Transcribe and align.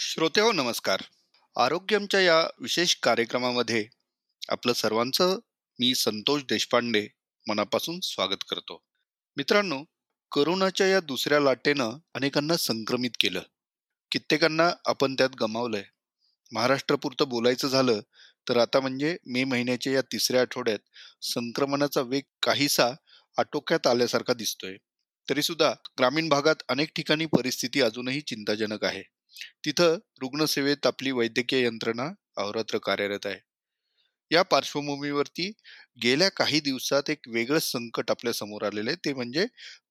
श्रोतेहो 0.00 0.52
नमस्कार. 0.52 1.00
आरोग्यमच्या 1.56 2.20
या 2.20 2.40
विशेष 2.60 2.94
कार्यक्रमामध्ये 2.94 3.88
आपलं 4.48 4.72
सर्वांचं 4.72 5.38
मी 5.80 5.94
संतोष 5.94 6.42
देशपांडे 6.42 7.08
मनापासून 7.48 8.00
स्वागत 8.02 8.44
करतो. 8.48 8.84
मित्रांनो 9.36 9.84
करोनाच्या 10.32 10.86
या 10.86 11.00
दुसऱ्या 11.00 11.40
लाटेनं 11.40 11.90
अनेकांना 12.14 12.56
संक्रमित 12.56 13.10
केलं. 13.20 13.40
कित्येकांना 14.12 14.70
आपण 14.86 15.14
त्यात 15.14 15.30
गमावलंय. 15.40 15.84
महाराष्ट्रापुरतं 16.52 17.28
बोलायचं 17.28 17.68
झालं 17.68 18.00
तर 18.48 18.56
आता 18.56 18.80
म्हणजे 18.80 19.16
मे 19.26 19.44
महिन्याच्या 19.44 19.92
या 19.92 20.00
तिसऱ्या 20.00 20.40
आठवड्यात 20.40 20.78
संक्रमणाचा 21.22 22.00
वेग 22.00 22.22
काहीसा 22.42 22.90
आटोक्यात 23.38 23.86
आल्यासारखा 23.86 24.32
दिसतोय. 24.32 24.76
तरीसुद्धा 25.30 25.74
ग्रामीण 25.98 26.28
भागात 26.28 26.56
अनेक 26.68 26.88
ठिकाणी 26.96 27.26
परिस्थिती 27.26 27.80
अजूनही 27.80 28.20
चिंताजनक 28.20 28.84
आहे. 28.84 29.17
तिथं 29.64 29.98
रुग्णसेवेत 30.20 30.86
आपली 30.86 31.10
वैद्यकीय 31.12 31.64
यंत्रणा 31.64 32.08
अहोरात्र 32.36 32.78
कार्यरत 32.82 33.26
आहे. 33.26 33.38
या 34.30 34.42
पार्श्वभूमीवरती 34.44 35.50
गेल्या 36.00 36.28
काही 36.32 36.60
दिवसात 36.60 37.10
एक 37.10 37.28
वेगळं 37.28 37.58
संकट 37.62 38.10
आपल्यासमोर 38.10 38.64
आलेलं 38.64 38.90
आहे. 38.90 38.96
ते 39.04 39.12
म्हणजे 39.14 39.46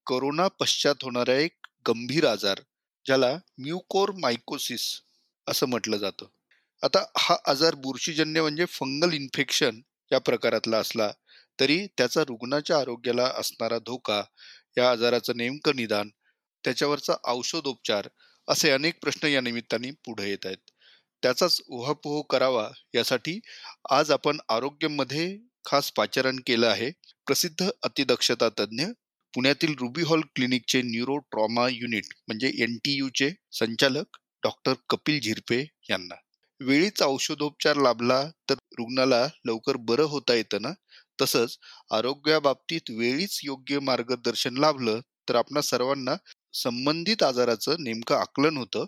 कोरोना 0.06 0.46
पश्चात 0.60 1.04
होणारा 1.04 1.34
एक 1.38 1.66
गंभीर 1.88 2.26
आजार 2.26 2.60
ज्याला 3.06 3.32
म्युकोर 3.58 4.10
मायकोसिस 4.18 4.88
असं 5.46 5.66
म्हटलं 5.68 5.96
जातं. 5.96 6.26
आता 6.82 7.04
हा 7.18 7.36
आजार 7.46 7.74
बुरशीजन्य 7.76 8.40
म्हणजे 8.42 8.64
फंगल 8.70 9.12
इन्फेक्शन 9.14 9.80
या 10.10 10.18
प्रकारातला 10.20 10.78
असला 10.78 11.10
तरी 11.58 11.86
त्याचा 11.98 12.22
रुग्णाच्या 12.22 12.78
आरोग्याला 12.78 13.24
असणारा 13.36 13.78
धोका 13.86 14.22
या 14.76 14.90
आजाराचं 14.90 15.36
नेमकं 15.36 15.76
निदान 15.76 16.10
त्याच्यावरचा 16.64 17.14
औषधोपचार 17.26 18.08
असे 18.48 18.70
अनेक 18.70 18.98
प्रश्न 19.02 19.26
या 19.28 19.40
निमित्ताने 19.40 19.90
पुढे 20.04 20.28
येत 20.30 20.46
आहेत. 20.46 20.58
त्याचाच 21.22 21.60
उहापोह 21.68 22.22
करावा 22.30 22.68
यासाठी 22.94 23.38
आज 23.90 24.10
आपण 24.10 24.38
आरोग्यमध्ये 24.48 25.26
खास 25.66 25.90
पाचारण 25.92 26.38
केलं 26.46 26.66
आहे. 26.66 26.90
प्रसिद्ध 27.26 27.68
अतिदक्षता 27.82 28.48
तज्ज्ञ 28.58 28.84
पुण्यातील 29.34 29.74
रुबी 29.80 30.02
हॉल 30.02 30.20
क्लिनिकचे 30.34 30.80
न्यूरो 30.82 31.16
ट्रॉमा 31.32 31.66
युनिट 31.68 32.14
म्हणजे 32.28 32.50
एन 32.62 32.76
टी 32.84 32.96
यूचे 32.96 33.30
संचालक 33.52 34.16
डॉक्टर 34.42 34.74
कपिल 34.90 35.20
झिरपे 35.20 35.60
यांना. 35.90 36.14
वेळीच 36.60 37.02
औषधोपचार 37.02 37.76
लाभला 37.76 38.22
तर 38.50 38.54
रुग्णाला 38.78 39.26
लवकर 39.46 39.76
बरं 39.88 40.04
होता 40.06 40.34
येतं 40.34 40.62
ना? 40.62 40.72
तसंच 41.18 41.56
आरोग्याबाबतीत 41.92 42.90
वेळीच 42.90 43.40
योग्य 43.44 43.78
मार्गदर्शन 43.80 44.56
लाभलं 44.56 45.00
तर 45.28 45.34
आपणा 45.34 45.60
सर्वांना 45.60 46.14
संबंधित 46.52 47.22
आजाराचं 47.22 47.76
नेमकं 47.80 48.16
आकलन 48.16 48.56
होतं 48.56 48.84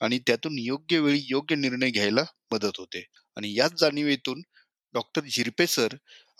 आणि 0.00 0.18
त्यातून 0.18 0.58
योग्य 0.58 0.98
वेळी 0.98 1.20
योग्य 1.24 1.56
निर्णय 1.56 1.90
घ्यायला 1.90 2.24
मदत 2.52 2.78
होते. 2.78 3.06
आणि 3.36 3.58
याच 3.58 3.72
जाणीवेतून 3.80 4.42
डॉक्टर 4.92 5.20
झिरपे 5.24 5.66
सर 5.66 5.88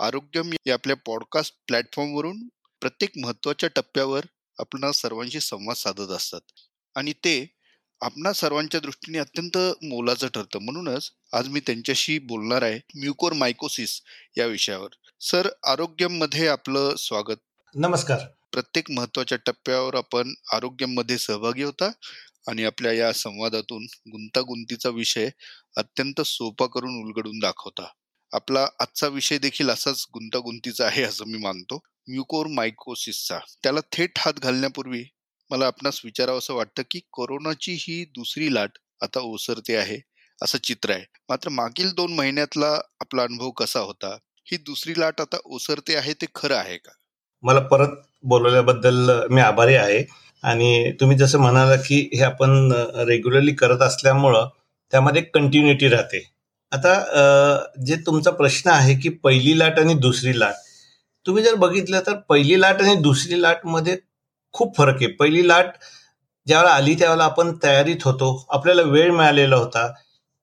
आरोग्यम 0.01 0.53
या 0.67 0.75
आपल्या 0.75 0.97
पॉडकास्ट 0.97 1.55
प्लॅटफॉर्मवरून 1.67 2.49
प्रत्येक 2.81 3.11
महत्त्वाच्या 3.17 3.69
टप्प्यावर 3.77 4.25
आपणा 4.59 4.93
सर्वांशी 4.93 5.41
संवाद 5.41 5.77
साधत 5.77 6.11
असतात. 6.11 6.41
आणि 6.95 7.13
ते 7.13 7.57
आपणा 8.01 8.33
सर्वांच्या 8.33 8.81
दृष्टीने 8.81 9.19
अत्यंत 9.19 9.59
मोलाचं 9.85 10.27
ठरतं. 10.27 10.59
म्हणूनच 10.59 11.11
आज 11.33 11.49
मी 11.49 11.61
त्यांच्याशी 11.61 12.19
बोलणार 12.19 12.63
आहे 12.63 12.81
म्युकोर 13.01 13.33
मायकोसिस 13.33 14.01
या 14.37 14.47
विषयावर. 14.47 14.89
सर 15.21 15.49
आरोग्यमध्ये 15.67 16.49
आपलं 16.49 16.97
स्वागत. 16.97 17.37
नमस्कार. 17.75 18.19
प्रत्येक 18.55 18.91
महत्त्वाच्या 18.91 19.39
टप्प्यावर 19.47 19.95
आपण 19.95 20.35
आरोग्यामध्ये 20.53 21.19
सहभागी 21.19 21.63
होता 21.63 21.91
आणि 22.49 22.65
आपल्या 22.65 22.93
या 22.93 23.13
संवादातून 23.13 23.87
गुंतागुंतीचा 24.13 24.89
विषय 24.89 25.29
अत्यंत 25.77 26.21
सोपा 26.21 26.67
करून 26.67 27.03
उलगडून 27.03 27.39
दाखवता. 27.39 27.87
आपला 28.33 28.67
आजचा 28.81 29.09
विषय 29.09 29.39
देखील 29.39 29.71
असाच 29.71 30.07
गुंतागुंतीचा 30.15 30.87
आहे 30.87 31.03
असं 31.03 31.25
मी 31.27 31.39
मानतो. 31.39 31.81
म्युकोर 32.09 32.47
मायकोसिसचा 32.47 33.39
त्याला 33.63 33.81
थेट 33.93 34.19
हात 34.19 34.35
घालण्यापूर्वी 34.35 35.05
मला 35.51 35.67
आपणास 35.67 36.01
विचारावं 36.05 36.39
असं 36.39 36.55
वाटतं 36.55 36.83
की 36.91 37.01
कोरोनाची 37.13 37.73
ही 37.73 38.05
दुसरी 38.05 38.55
लाट 38.55 38.71
आता 39.03 39.21
ओसरते 39.21 39.77
आहे 39.77 39.99
असं 40.43 40.59
चित्र 40.59 40.91
आहे. 40.91 41.05
मात्र 41.29 41.49
मागील 41.49 41.91
दोन 41.93 42.15
महिन्यातला 42.15 42.75
आपला 43.01 43.23
अनुभव 43.23 43.51
कसा 43.51 43.81
होता? 43.81 44.19
ही 44.47 44.57
दुसरी 44.57 45.01
लाट 45.01 45.21
आता 45.21 45.37
ओसरते 45.45 45.97
आहे 45.97 46.13
ते 46.13 46.27
खरं 46.35 46.57
आहे 46.57 46.77
का? 46.77 46.93
मला 47.45 47.61
परत 47.61 47.89
बोलवल्याबद्दल 48.25 49.11
मी 49.31 49.41
आभारी 49.41 49.75
आहे. 49.75 50.05
आणि 50.45 50.93
तुम्ही 51.01 51.17
जसं 51.19 51.39
म्हणाला 51.39 51.77
की 51.77 51.99
हे 52.15 52.23
आपण 52.25 52.73
रेग्युलरली 53.09 53.53
करत 53.55 53.83
असल्यामुळं 53.83 54.49
त्यामध्ये 54.93 55.23
कंटिन्युटी 55.25 55.89
राहते. 55.89 56.23
आता 56.73 56.95
जे 57.87 57.97
तुमचा 58.07 58.31
प्रश्न 58.31 58.71
आहे 58.71 58.95
की 59.01 59.09
पहिली 59.25 59.59
लाट 59.59 59.79
आणि 59.79 59.95
दुसरी 59.95 60.39
लाट. 60.41 60.55
तुम्ही 61.27 61.43
जर 61.45 61.55
बघितलं 61.55 62.01
तर 62.07 62.15
पहिली 62.29 62.61
लाट 62.61 62.83
आणि 62.83 62.95
दुसरी 63.03 63.41
लाटमध्ये 63.43 63.97
खूप 64.55 64.77
फरक 64.77 64.95
आहे. 64.95 65.07
पहिली 65.07 65.47
लाट 65.49 65.71
ज्यावेळेला 66.47 66.75
आली 66.75 66.95
त्यावेळेला 66.95 67.25
आपण 67.25 67.53
तयारीत 67.63 68.05
होतो. 68.05 68.47
आपल्याला 68.51 68.83
वेळ 68.83 69.11
मिळालेला 69.11 69.57
होता. 69.57 69.87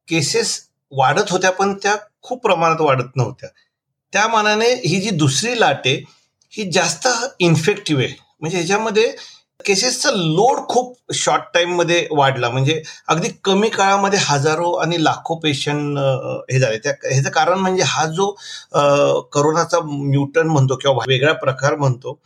केसेस 0.07 0.59
वाढत 0.91 1.31
होत्या 1.31 1.51
पण 1.51 1.73
त्या 1.83 1.95
खूप 2.21 2.41
प्रमाणात 2.43 2.81
वाढत 2.81 3.15
नव्हत्या. 3.15 3.49
त्या 4.13 4.27
मानाने 4.27 4.73
ही 4.85 4.99
जी 5.01 5.09
दुसरी 5.09 5.59
लाट 5.59 5.87
आहे 5.87 6.03
ही 6.53 6.69
जास्त 6.71 7.07
इन्फेक्टिव्ह 7.39 8.03
आहे. 8.03 8.13
म्हणजे 8.41 8.57
ह्याच्यामध्ये 8.57 9.13
केसेसचा 9.65 10.11
लोड 10.11 10.59
खूप 10.69 11.13
शॉर्ट 11.13 11.43
टाइममध्ये 11.53 12.07
वाढला. 12.11 12.49
म्हणजे 12.49 12.81
अगदी 13.07 13.29
कमी 13.43 13.69
काळामध्ये 13.69 14.19
हजारो 14.21 14.71
आणि 14.73 15.03
लाखो 15.03 15.35
पेशंट 15.39 15.97
हे 16.51 16.59
झाले. 16.59 16.77
त्या 16.77 16.93
ह्याचं 17.03 17.29
कारण 17.29 17.59
म्हणजे 17.59 17.83
हा 17.87 18.05
जो 18.05 18.29
करोनाचा 19.33 19.79
म्युटन 19.83 20.47
म्हणतो 20.47 20.75
किंवा 20.81 21.03
वेगळा 21.07 21.33
प्रकार 21.43 21.75
म्हणतो 21.75 22.19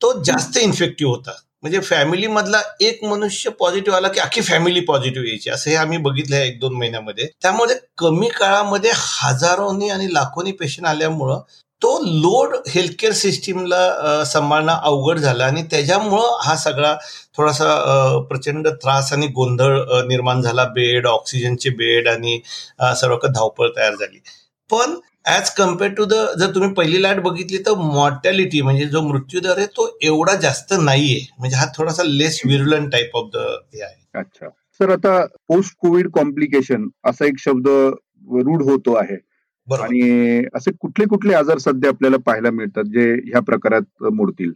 तो 0.00 0.12
जास्त 0.24 0.58
इन्फेक्टिव्ह 0.58 1.14
होता. 1.14 1.32
म्हणजे 1.62 1.80
फॅमिलीमधला 1.80 2.60
एक 2.80 3.04
मनुष्य 3.04 3.50
पॉझिटिव्ह 3.60 3.96
आला 3.96 4.08
की 4.08 4.20
अख्खी 4.20 4.40
फॅमिली 4.42 4.80
पॉझिटिव्ह 4.88 5.28
यायची. 5.28 5.50
असं 5.50 5.70
हे 5.70 5.76
आम्ही 5.76 5.98
बघितलं 5.98 6.36
आहे 6.36 6.48
एक 6.48 6.58
दोन 6.60 6.74
महिन्यामध्ये. 6.78 7.26
त्यामुळे 7.42 7.74
कमी 7.98 8.28
काळामध्ये 8.38 8.90
हजारोनी 8.94 9.88
आणि 9.90 10.12
लाखोनी 10.14 10.52
पेशंट 10.52 10.86
आल्यामुळं 10.86 11.40
तो 11.82 11.98
लोड 12.04 12.54
हेल्थकेअर 12.68 13.12
सिस्टीमला 13.14 14.24
सांभाळणं 14.26 14.72
अवघड 14.72 15.18
झाला 15.18 15.44
आणि 15.44 15.62
त्याच्यामुळं 15.70 16.38
हा 16.44 16.56
सगळा 16.56 16.94
थोडासा 17.36 17.66
प्रचंड 18.28 18.68
त्रास 18.82 19.12
आणि 19.12 19.26
गोंधळ 19.36 19.78
निर्माण 20.08 20.40
झाला. 20.42 20.64
बेड 20.74 21.06
ऑक्सिजनचे 21.06 21.70
बेड 21.70 22.08
आणि 22.08 22.40
सर्व 23.00 23.16
धावपळ 23.26 23.68
तयार 23.76 23.94
झाली. 23.94 24.18
पण 24.70 24.98
ॲज 25.26 25.50
कंपेअर 25.56 25.92
टू 25.94 26.04
द 26.04 26.14
जर 26.38 26.50
तुम्ही 26.54 26.72
पहिली 26.74 27.02
लाट 27.02 27.20
बघितली 27.22 27.58
तर 27.66 27.74
मॉर्टॅलिटी 27.76 28.60
म्हणजे 28.62 28.84
जो 28.88 29.00
मृत्यूदर 29.02 29.58
आहे 29.58 29.66
तो 29.76 29.88
एवढा 30.02 30.34
जास्त 30.42 30.74
नाहीये. 30.80 31.20
म्हणजे 31.38 31.56
हा 31.56 31.66
थोडासा 31.76 32.02
less 32.04 32.40
virulent 32.46 32.88
type 32.90 33.16
of 33.16 33.30
the 33.34 33.36
हे 33.36 33.82
आहे. 33.82 33.94
अच्छा. 34.14 34.48
सर 34.80 34.90
आता 34.92 35.20
पोस्ट 35.48 35.74
कोविड 35.80 36.10
कॉम्प्लिकेशन 36.14 36.88
असा 37.08 37.26
एक 37.26 37.38
शब्द 37.44 37.68
रूढ 37.68 38.62
होतो 38.70 38.94
आहे. 38.96 39.16
आणि 39.72 40.42
असे 40.54 40.70
कुठले 40.80 41.04
कुठले 41.06 41.34
आजार 41.34 41.58
सध्या 41.58 41.90
आपल्याला 41.90 42.16
पाहायला 42.26 42.50
मिळतात 42.50 42.84
जे 42.94 43.12
ह्या 43.30 43.40
प्रकारात 43.42 44.02
मोडतील? 44.12 44.52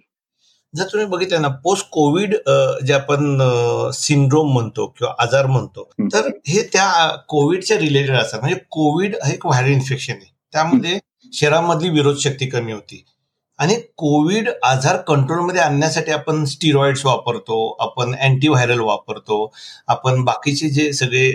जर 0.75 0.85
तुम्ही 0.93 1.07
बघितलं 1.09 1.43
ना 1.43 1.49
पोस्ट 1.65 1.87
कोविड 1.93 2.35
जे 2.87 2.93
आपण 2.93 3.39
सिंड्रोम 3.95 4.53
म्हणतो 4.53 4.87
किंवा 4.99 5.13
आजार 5.23 5.47
म्हणतो 5.47 5.89
तर 6.13 6.29
हे 6.49 6.63
त्या 6.73 7.09
कोविडच्या 7.29 7.79
रिलेटेड 7.79 8.17
असतात 8.17 8.41
म्हणजे 8.41 8.59
कोविड 8.71 9.17
हे 9.25 9.33
एक 9.35 9.47
व्हायरल 9.47 9.71
इन्फेक्शन 9.73 10.13
आहे. 10.13 10.31
त्यामध्ये 10.53 10.99
शरीरामधली 11.33 11.89
विरोध 11.91 12.17
शक्ती 12.19 12.47
कमी 12.47 12.73
होती. 12.73 13.05
आणि 13.59 13.75
कोविड 13.97 14.49
आजार 14.65 14.97
कंट्रोलमध्ये 15.09 15.61
आणण्यासाठी 15.61 16.11
आपण 16.13 16.45
स्टिरॉइड्स 16.45 17.05
वापरतो 17.07 17.57
आपण 17.81 18.15
अँटीव्हायरल 18.15 18.81
वापरतो 18.81 19.37
आपण 19.89 20.23
बाकीचे 20.25 20.69
जे 20.71 20.93
सगळे 20.93 21.31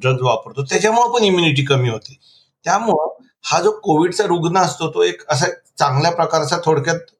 ड्रग्ज 0.00 0.22
वापरतो 0.22 0.64
त्याच्यामुळे 0.70 1.12
पण 1.14 1.24
इम्युनिटी 1.24 1.64
कमी 1.64 1.88
होते. 1.88 2.18
त्यामुळं 2.66 3.14
हा 3.44 3.60
जो 3.60 3.70
कोविडचा 3.82 4.24
रुग्ण 4.26 4.56
असतो 4.58 4.88
तो 4.94 5.02
एक 5.02 5.22
असा 5.30 5.46
चांगल्या 5.78 6.10
प्रकारचा 6.10 6.56
थोडक्यात 6.64 7.12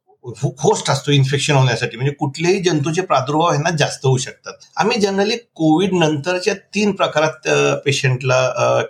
होस्ट 0.63 0.91
असतो 0.91 1.13
इन्फेक्शन 1.13 1.55
होण्यासाठी. 1.55 1.97
म्हणजे 1.97 2.13
कुठलेही 2.21 2.63
जंतूचे 2.63 3.03
प्रादुर्भाव 3.03 3.53
यांना 3.53 3.71
जास्त 3.79 4.07
होऊ 4.07 4.17
शकतात. 4.17 4.53
आम्ही 4.77 5.01
जनरली 5.01 5.37
कोविड 5.55 5.93
नंतरच्या 5.95 6.55
तीन 6.75 6.93
प्रकारात 6.97 7.49
पेशंटला 7.85 8.41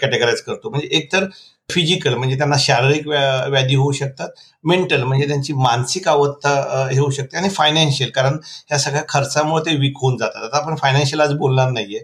कॅटेगराईज 0.00 0.40
करतो. 0.42 0.70
म्हणजे 0.70 0.88
एक 0.96 1.12
तर 1.12 1.26
फिजिकल 1.70 2.14
म्हणजे 2.14 2.36
त्यांना 2.38 2.56
शारीरिक 2.58 3.06
व्याधी 3.08 3.74
होऊ 3.74 3.92
शकतात. 3.92 4.28
मेंटल 4.64 5.02
म्हणजे 5.02 5.26
त्यांची 5.28 5.52
मानसिक 5.52 6.08
अवस्था 6.08 6.50
हे 6.92 6.98
होऊ 6.98 7.10
शकते. 7.10 7.36
आणि 7.36 7.48
फायनान्शियल 7.48 8.10
कारण 8.10 8.38
या 8.72 8.78
सगळ्या 8.78 9.02
खर्चामुळे 9.08 9.64
ते 9.70 9.76
वीक 9.76 9.98
होऊन 10.02 10.16
जातात. 10.16 10.42
आता 10.44 10.56
आपण 10.56 10.76
फायनान्शियल 10.82 11.20
आज 11.20 11.32
बोलणार 11.38 11.70
नाहीये. 11.70 12.00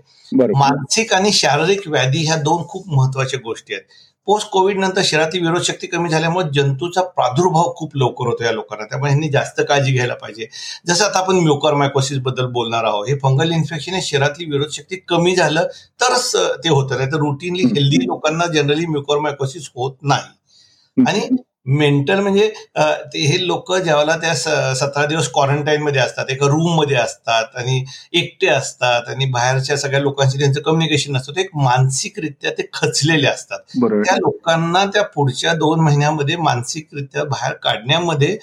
मानसिक 0.58 1.12
आणि 1.14 1.32
शारीरिक 1.32 1.88
व्याधी 1.88 2.24
ह्या 2.26 2.36
दोन 2.42 2.66
खूप 2.68 2.88
महत्त्वाच्या 2.88 3.40
गोष्टी 3.44 3.74
आहेत. 3.74 3.84
पोस्ट 4.26 4.48
कोविड 4.50 4.78
नंतर 4.78 5.02
शरीरातली 5.04 5.40
विरोधशक्ती 5.40 5.86
कमी 5.86 6.08
झाल्यामुळे 6.08 6.44
जंतूचा 6.54 7.02
प्रादुर्भाव 7.02 7.72
खूप 7.76 7.96
लवकर 7.96 8.26
होतो 8.26 8.44
या 8.44 8.52
लोकांना. 8.52 8.84
त्यामुळे 8.84 9.10
ह्यांनी 9.10 9.28
जास्त 9.28 9.60
काळजी 9.68 9.92
घ्यायला 9.92 10.14
पाहिजे. 10.14 10.46
जसं 10.86 11.04
आता 11.04 11.18
आपण 11.18 11.36
म्युकर 11.36 11.74
मायकोसिसबद्दल 11.74 12.46
बोलणार 12.52 12.84
आहोत 12.84 13.08
हे 13.08 13.14
फंगल 13.18 13.52
इन्फेक्शन 13.52 13.94
हे 13.94 14.02
शरीरातली 14.02 14.44
विरोधशक्ती 14.44 14.96
कमी 15.08 15.34
झालं 15.36 15.66
तरच 16.00 16.34
ते 16.64 16.68
होतं. 16.68 16.96
नाही 16.96 17.12
तर 17.12 17.16
रुटीनली 17.16 17.64
हेल्दी 17.66 18.04
लोकांना 18.06 18.46
जनरली 18.52 18.86
म्युकर 18.86 19.18
मायकोसिस 19.18 19.70
होत 19.74 19.96
नाही. 20.02 21.04
आणि 21.06 21.20
मेंटल 21.66 22.20
म्हणजे 22.20 22.46
हे 22.76 23.46
लोक 23.46 23.72
ज्यावेळेला 23.74 24.16
त्या 24.18 24.34
सतरा 24.74 25.04
दिवस 25.06 25.28
क्वारंटाईन 25.32 25.82
मध्ये 25.82 26.00
असतात 26.00 26.30
एका 26.30 26.46
रूममध्ये 26.46 26.96
असतात 26.96 27.56
आणि 27.56 27.84
एकटे 28.12 28.46
असतात 28.48 29.08
आणि 29.08 29.26
बाहेरच्या 29.32 29.76
सगळ्या 29.76 30.00
लोकांशी 30.00 30.38
त्यांचं 30.38 30.60
कम्युनिकेशन 30.60 31.12
नसतं 31.16 31.40
एक 31.40 31.50
मानसिकरित्या 31.56 32.50
ते 32.58 32.68
खचलेले 32.72 33.26
असतात. 33.28 33.58
त्या 34.04 34.16
लोकांना 34.16 34.84
त्या 34.94 35.02
पुढच्या 35.14 35.52
दोन 35.54 35.80
महिन्यामध्ये 35.80 36.36
मानसिकरित्या 36.38 37.24
बाहेर 37.24 37.52
काढण्यामध्ये 37.62 38.36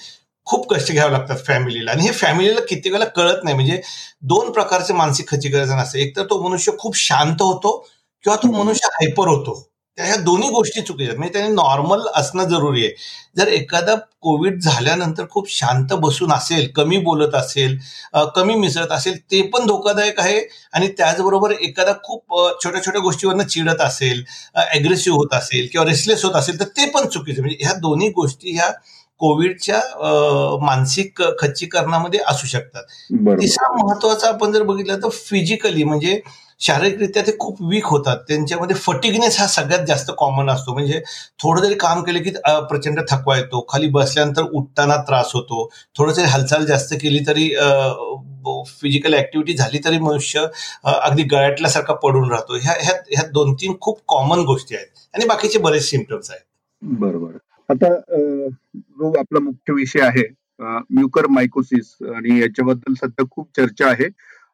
खूप 0.46 0.68
कष्ट 0.72 0.92
घ्यावे 0.92 1.12
लागतात 1.12 1.44
फॅमिलीला. 1.46 1.90
आणि 1.92 2.02
हे 2.02 2.12
फॅमिलीला 2.12 2.60
किती 2.68 2.90
वेळेला 2.90 3.08
कळत 3.16 3.44
नाही. 3.44 3.54
म्हणजे 3.56 3.80
दोन 4.22 4.50
प्रकारचे 4.52 4.94
मानसिक 4.94 5.28
खचीकरण 5.30 5.78
असते. 5.78 6.00
एक 6.02 6.16
तर 6.16 6.24
तो 6.30 6.42
मनुष्य 6.48 6.72
खूप 6.78 6.96
शांत 6.98 7.42
होतो 7.42 7.76
किंवा 8.24 8.36
तो 8.42 8.48
मनुष्य 8.52 8.88
हायपर 8.94 9.28
होतो. 9.28 9.66
ह्या 9.98 10.16
दोन्ही 10.16 10.48
गोष्टी 10.50 10.80
चुकीच्या 10.80 11.14
म्हणजे 11.16 11.32
त्यांनी 11.32 11.52
नॉर्मल 11.54 12.00
असणं 12.16 12.44
जरुरी 12.48 12.84
आहे. 12.84 12.92
जर 13.36 13.48
एखादा 13.48 13.94
कोविड 14.22 14.58
झाल्यानंतर 14.60 15.24
खूप 15.30 15.48
शांत 15.50 15.92
बसून 16.00 16.32
असेल 16.32 16.68
कमी 16.76 16.98
बोलत 17.04 17.34
असेल 17.34 17.76
कमी 18.34 18.54
मिसळत 18.54 18.92
असेल 18.92 19.16
ते 19.30 19.40
पण 19.52 19.66
धोकादायक 19.66 20.20
आहे. 20.20 20.40
आणि 20.72 20.88
त्याचबरोबर 20.98 21.50
एखादा 21.52 21.92
खूप 22.04 22.36
छोट्या 22.64 22.82
छोट्या 22.84 23.00
गोष्टीवरनं 23.02 23.46
चिडत 23.46 23.80
असेल 23.80 24.22
अग्रेसिव्ह 24.56 25.16
होत 25.18 25.34
असेल 25.34 25.68
किंवा 25.72 25.86
रेसलेस 25.88 26.24
होत 26.24 26.36
असेल 26.36 26.60
तर 26.60 26.64
ते 26.76 26.90
पण 26.90 27.06
चुकीचं 27.08 27.42
म्हणजे 27.42 27.64
ह्या 27.64 27.74
दोन्ही 27.80 28.08
गोष्टी 28.16 28.54
ह्या 28.54 28.70
कोविडच्या 29.20 29.80
मानसिक 30.62 31.20
खच्चीकरणामध्ये 31.40 32.20
असू 32.28 32.46
शकतात. 32.46 32.82
तिसरा 33.40 33.72
महत्त्वाचा 33.74 34.28
आपण 34.28 34.52
जर 34.52 34.62
बघितलं 34.62 35.02
तर 35.02 35.08
फिजिकली 35.20 35.84
म्हणजे 35.84 36.20
शारीरिकरित्या 36.60 37.22
ते 37.26 37.32
खूप 37.40 37.60
वीक 37.68 37.86
होतात. 37.86 38.16
त्यांच्यामध्ये 38.28 38.76
फटिगनेस 38.76 39.38
हा 39.40 39.46
सगळ्यात 39.48 39.84
जास्त 39.86 40.10
कॉमन 40.18 40.50
असतो. 40.50 40.72
म्हणजे 40.74 41.00
थोडं 41.42 41.62
जरी 41.62 41.74
काम 41.80 42.02
केलं 42.04 42.22
की 42.22 42.30
प्रचंड 42.68 43.00
थकवा 43.10 43.36
येतो 43.36 43.64
खाली 43.70 43.88
बसल्यानंतर 43.90 44.42
उठताना 44.52 44.96
त्रास 45.08 45.30
होतो 45.34 45.68
थोडं 45.98 46.12
जरी 46.12 46.26
हालचाल 46.28 46.66
जास्त 46.66 46.94
केली 47.02 47.18
तरी 47.26 47.48
फिजिकल 48.68 49.14
ऍक्टिव्हिटी 49.14 49.56
झाली 49.56 49.78
तरी 49.84 49.98
मनुष्य 49.98 50.46
अगदी 50.84 51.22
गळ्यातल्यासारखा 51.22 51.94
पडून 52.02 52.30
राहतो. 52.30 52.56
ह्या 52.56 52.74
ह्या 52.82 52.94
ह्या 53.10 53.26
दोन 53.32 53.52
तीन 53.60 53.74
खूप 53.80 53.98
कॉमन 54.08 54.44
गोष्टी 54.46 54.76
आहेत. 54.76 54.86
आणि 55.14 55.26
बाकीचे 55.28 55.58
बरेच 55.58 55.88
सिमटम्स 55.88 56.30
आहेत. 56.30 56.42
बरोबर. 56.82 57.36
आता 57.68 57.94
जो 57.94 59.12
आपला 59.18 59.40
मुख्य 59.40 59.72
विषय 59.72 60.00
आहे 60.02 60.22
म्युकर 60.60 61.26
मायकोसिस 61.30 61.96
आणि 62.14 62.40
याच्याबद्दल 62.40 62.94
सध्या 62.94 63.24
खूप 63.30 63.48
चर्चा 63.56 63.86
आहे. 63.88 64.08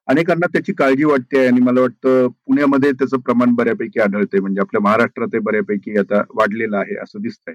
अनेकांना 0.08 0.46
त्याची 0.46 0.72
काळजी 0.72 1.04
वाटते 1.04 1.46
आणि 1.46 1.60
मला 1.60 1.80
वाटतं 1.80 2.26
पुण्यामध्ये 2.46 2.90
त्याचं 2.92 3.20
प्रमाण 3.20 3.54
बऱ्यापैकी 3.54 4.00
आढळते 4.00 4.40
म्हणजे 4.40 4.60
आपल्या 4.60 4.80
महाराष्ट्रात 4.82 5.28
ते 5.28 5.38
बऱ्यापैकी 5.38 5.98
आता 5.98 6.22
वाढलेलं 6.34 6.76
आहे 6.76 6.96
असं 7.02 7.20
दिसतंय. 7.22 7.54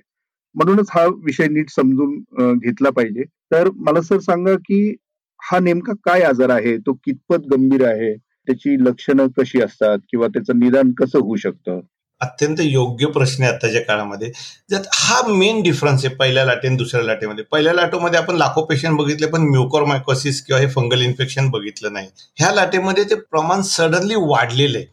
म्हणूनच 0.56 0.90
हा 0.92 1.06
विषय 1.26 1.48
नीट 1.48 1.70
समजून 1.70 2.58
घेतला 2.58 2.90
पाहिजे. 2.90 3.24
तर 3.52 3.70
मला 3.76 4.02
सर 4.02 4.20
सांगा 4.20 4.56
की 4.56 4.96
हा 5.40 5.60
नेमका 5.60 5.94
काय 6.06 6.22
आजार 6.22 6.50
आहे? 6.50 6.78
तो 6.78 6.94
कितपत 7.06 7.48
गंभीर 7.52 7.86
आहे? 7.88 8.14
त्याची 8.48 8.76
लक्षणं 8.84 9.28
कशी 9.38 9.62
असतात? 9.62 10.00
किंवा 10.10 10.28
त्याचं 10.28 10.60
निदान 10.60 10.92
कसं 10.92 11.20
होऊ 11.20 11.36
शकतं? 11.36 11.80
अत्यंत 12.22 12.60
योग्य 12.60 13.08
प्रश्न 13.12 13.44
आहे 13.44 13.54
आताच्या 13.54 13.82
काळामध्ये. 13.82 14.32
जर 14.70 14.82
हा 14.94 15.22
मेन 15.28 15.62
डिफरन्स 15.64 16.06
आहे 16.06 16.16
पहिल्या 16.16 16.46
लाटे 16.46 16.68
आणि 16.68 16.78
दुसऱ्या 16.78 17.04
लाटेमध्ये. 17.04 17.44
पहिल्या 17.52 17.74
लाटेमध्ये 17.74 18.20
आपण 18.20 18.36
लाखो 18.36 18.64
पेशंट 18.66 18.98
बघितले 18.98 19.28
पण 19.28 19.50
म्युकोर 19.50 19.86
मायकोसिस 19.86 20.42
किंवा 20.46 20.62
हे 20.62 20.68
फंगल 20.72 21.02
इन्फेक्शन 21.02 21.50
बघितलं 21.50 21.94
नाही. 21.94 22.08
ह्या 22.38 22.52
लाटेमध्ये 22.54 23.04
ते 23.04 23.16
प्रमाण 23.16 23.62
सडनली 23.62 24.16
वाढलेलं 24.18 24.78
आहे. 24.78 24.86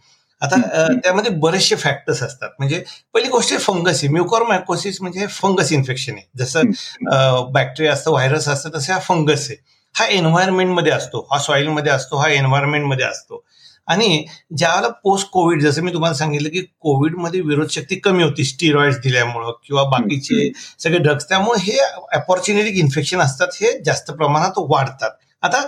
आता 0.42 0.56
त्यामध्ये 0.94 1.30
बरेचसे 1.34 1.76
फॅक्टर्स 1.76 2.22
असतात. 2.22 2.50
म्हणजे 2.58 2.82
पहिली 3.14 3.28
गोष्ट 3.30 3.52
आहे 3.52 3.62
फंगस 3.62 4.02
आहे. 4.02 4.08
म्युकोर 4.12 4.42
मायकोसिस 4.48 5.00
म्हणजे 5.00 5.26
फंगस 5.30 5.72
इन्फेक्शन 5.72 6.12
आहे. 6.12 6.26
जसं 6.38 7.50
बॅक्टेरिया 7.52 7.92
असतं 7.92 8.10
व्हायरस 8.10 8.48
असतं 8.48 8.70
तसं 8.74 8.92
हा 8.92 8.98
फंगस 8.98 9.46
आहे. 9.50 9.56
हा 9.94 10.06
एन्व्हायरमेंटमध्ये 10.06 10.92
असतो. 10.92 11.26
हा 11.32 11.38
सॉइलमध्ये 11.38 11.92
असतो 11.92 12.16
हा 12.16 12.28
एन्व्हायरमेंटमध्ये 12.28 13.04
असतो. 13.06 13.42
आणि 13.88 14.24
ज्यावेळेला 14.56 14.88
पोस्ट 15.04 15.28
कोविड 15.32 15.62
जसं 15.62 15.82
मी 15.82 15.92
तुम्हाला 15.92 16.14
सांगितलं 16.16 16.48
की 16.48 16.60
कोविडमध्ये 16.80 17.40
विरोधशक्ती 17.40 17.96
कमी 18.00 18.22
होती 18.22 18.44
स्टिरॉइड 18.44 18.94
दिल्यामुळं 19.04 19.52
किंवा 19.66 19.84
बाकीचे 19.90 20.50
सगळे 20.78 20.98
ड्रग्स 20.98 21.28
त्यामुळे 21.28 21.60
हे 21.62 21.78
अपॉर्च्युनिटिक 22.14 22.76
इन्फेक्शन 22.76 23.20
असतात 23.20 23.56
हे 23.60 23.78
जास्त 23.84 24.10
प्रमाणात 24.12 24.58
वाढतात. 24.68 25.10
आता 25.42 25.58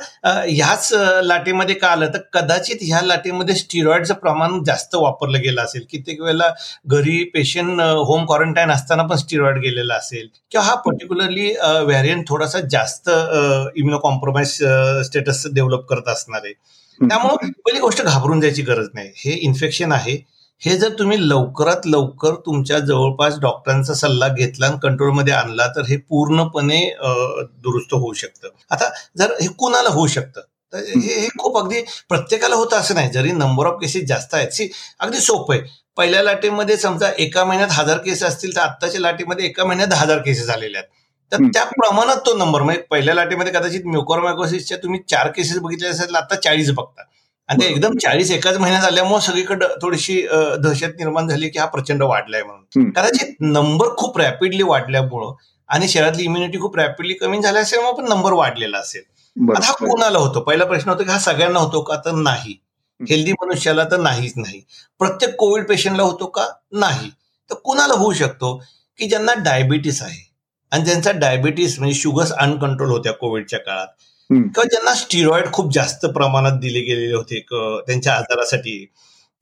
ह्याच 0.46 0.88
लाटेमध्ये 1.24 1.74
का 1.74 1.88
आलं? 1.88 2.06
तर 2.14 2.18
कदाचित 2.32 2.76
ह्या 2.82 3.00
लाटेमध्ये 3.02 3.54
स्टिरॉइडचं 3.56 4.14
प्रमाण 4.14 4.62
जास्त 4.66 4.94
वापरलं 4.94 5.40
गेलं 5.42 5.62
असेल. 5.62 5.84
कित्येक 5.90 6.20
वेळेला 6.20 6.48
घरी 6.86 7.22
पेशंट 7.34 7.80
होम 7.80 8.24
क्वारंटाईन 8.26 8.70
असताना 8.70 9.02
पण 9.02 9.16
स्टिरॉइड 9.16 9.58
गेलेला 9.62 9.94
असेल. 9.94 10.26
किंवा 10.50 10.64
हा 10.66 10.74
पर्टिक्युलरली 10.86 11.52
व्हॅरियंट 11.84 12.26
थोडासा 12.28 12.60
जास्त 12.70 13.08
इम्युनो 13.10 13.98
कॉम्प्रोमाइज 13.98 14.56
स्टेटस 15.06 15.46
डेव्हलप 15.54 15.86
करत 15.90 16.08
असणार. 16.08 16.40
आहे 16.44 16.54
त्यामुळे 17.00 17.50
पहिली 17.50 17.80
गोष्ट 17.80 18.02
घाबरून 18.02 18.40
जायची 18.40 18.62
गरज 18.62 18.86
नाही. 18.94 19.10
हे 19.16 19.32
इन्फेक्शन 19.42 19.92
आहे. 19.92 20.16
हे 20.62 20.76
जर 20.78 20.88
तुम्ही 20.98 21.16
लवकरात 21.28 21.86
लवकर 21.86 22.34
तुमच्या 22.46 22.78
जवळपास 22.78 23.38
डॉक्टरांचा 23.40 23.94
सल्ला 23.94 24.28
घेतला 24.28 24.66
आणि 24.66 24.78
कंट्रोलमध्ये 24.82 25.34
आणला 25.34 25.66
तर 25.76 25.84
हे 25.88 25.96
पूर्णपणे 25.98 26.80
दुरुस्त 27.02 27.94
होऊ 27.94 28.12
शकतं. 28.12 28.48
आता 28.70 28.88
जर 29.18 29.32
हे 29.40 29.48
कुणाला 29.58 29.90
होऊ 29.90 30.06
शकतं? 30.06 30.40
तर 30.72 30.78
हे 30.78 31.26
खूप 31.38 31.56
अगदी 31.58 31.80
प्रत्येकाला 32.08 32.56
होतं 32.56 32.76
असं 32.76 32.94
नाही. 32.94 33.10
जरी 33.12 33.32
नंबर 33.32 33.66
ऑफ 33.66 33.80
केसेस 33.80 34.06
जास्त 34.08 34.34
आहेत. 34.34 34.48
सी 34.48 34.68
अगदी 35.00 35.20
सोपं 35.20 35.54
आहे. 35.54 35.62
पहिल्या 35.96 36.22
लाटेमध्ये 36.22 36.76
समजा 36.76 37.10
एका 37.18 37.44
महिन्यात 37.44 37.70
हजार 37.72 37.98
केसेस 37.98 38.22
असतील 38.22 38.54
तर 38.56 38.60
आत्ताच्या 38.60 39.00
लाटेमध्ये 39.00 39.46
एका 39.46 39.64
महिन्यात 39.64 39.88
दहा 39.88 40.02
हजार 40.02 40.18
केसेस 40.18 40.46
झालेले 40.46 40.78
आहेत. 40.78 40.88
तर 41.32 41.44
त्या 41.54 41.64
प्रमाणात 41.64 42.16
तो 42.16 42.36
नंबर 42.36 42.62
म्हणजे 42.62 42.80
पहिल्या 42.80 43.14
लाटेमध्ये 43.14 43.52
कदाचित 43.52 43.86
म्युकोरमॅकोसिसच्या 43.86 44.78
तुम्ही 44.78 45.00
चार 45.08 45.28
केसेस 45.28 45.58
बघितले 45.58 45.88
असेल 45.88 46.14
आता 46.14 46.34
चाळीस 46.34 46.70
बघता. 46.70 47.02
आणि 47.48 47.64
ते 47.64 47.68
एकदम 47.68 47.96
चाळीस 47.98 48.30
एकाच 48.30 48.56
महिन्यात 48.58 48.84
आल्यामुळे 48.84 49.20
सगळीकडे 49.20 49.66
थोडीशी 49.82 50.20
दहशत 50.62 50.98
निर्माण 50.98 51.28
झाली 51.28 51.48
की 51.48 51.58
हा 51.58 51.66
प्रचंड 51.66 52.02
वाढलाय 52.02 52.42
म्हणून. 52.42 52.90
कदाचित 52.90 53.34
नंबर 53.40 53.88
खूप 53.96 54.18
रॅपिडली 54.18 54.62
वाढल्यामुळं 54.62 55.32
आणि 55.68 55.88
शहरातली 55.88 56.24
इम्युनिटी 56.24 56.58
खूप 56.58 56.76
रॅपिडली 56.76 57.14
कमी 57.14 57.40
झाल्या 57.42 57.62
असल्यामुळे 57.62 58.02
पण 58.02 58.08
नंबर 58.08 58.32
वाढलेला 58.32 58.78
असेल. 58.78 59.02
आता 59.36 59.66
हा 59.66 59.72
कोणाला 59.72 60.18
होतो? 60.18 60.40
पहिला 60.40 60.64
प्रश्न 60.64 60.90
होतो 60.90 61.04
की 61.04 61.10
हा 61.10 61.18
सगळ्यांना 61.18 61.58
होतो 61.58 61.80
का 61.80 61.96
तर 61.96 62.12
नाही. 62.12 62.56
हेल्दी 63.00 63.32
मनुष्याला 63.32 63.84
तर 63.84 64.00
नाहीच 64.00 64.32
नाही. 64.36 64.60
प्रत्येक 65.00 65.34
कोविड 65.36 65.66
पेशंटला 65.68 66.02
होतो 66.02 66.26
का? 66.26 66.46
नाही. 66.72 67.10
तर 67.50 67.54
कुणाला 67.54 67.94
होऊ 67.94 68.12
शकतो? 68.12 68.56
की 68.98 69.08
ज्यांना 69.08 69.34
डायबिटीस 69.34 70.02
आहे. 70.02 70.29
आणि 70.72 70.84
ज्यांचा 70.84 71.12
डायबिटीस 71.12 71.78
म्हणजे 71.78 71.94
शुगर्स 72.00 72.32
अनकंट्रोल 72.32 72.90
होत्या 72.90 73.12
कोविडच्या 73.12 73.58
काळात. 73.58 73.86
किंवा 74.30 74.64
ज्यांना 74.64 74.94
स्टिरॉइड 74.94 75.50
खूप 75.52 75.72
जास्त 75.74 76.06
प्रमाणात 76.14 76.58
दिले 76.60 76.80
गेलेले 76.80 77.14
होते 77.14 77.40
त्यांच्या 77.86 78.12
आजारासाठी. 78.14 78.84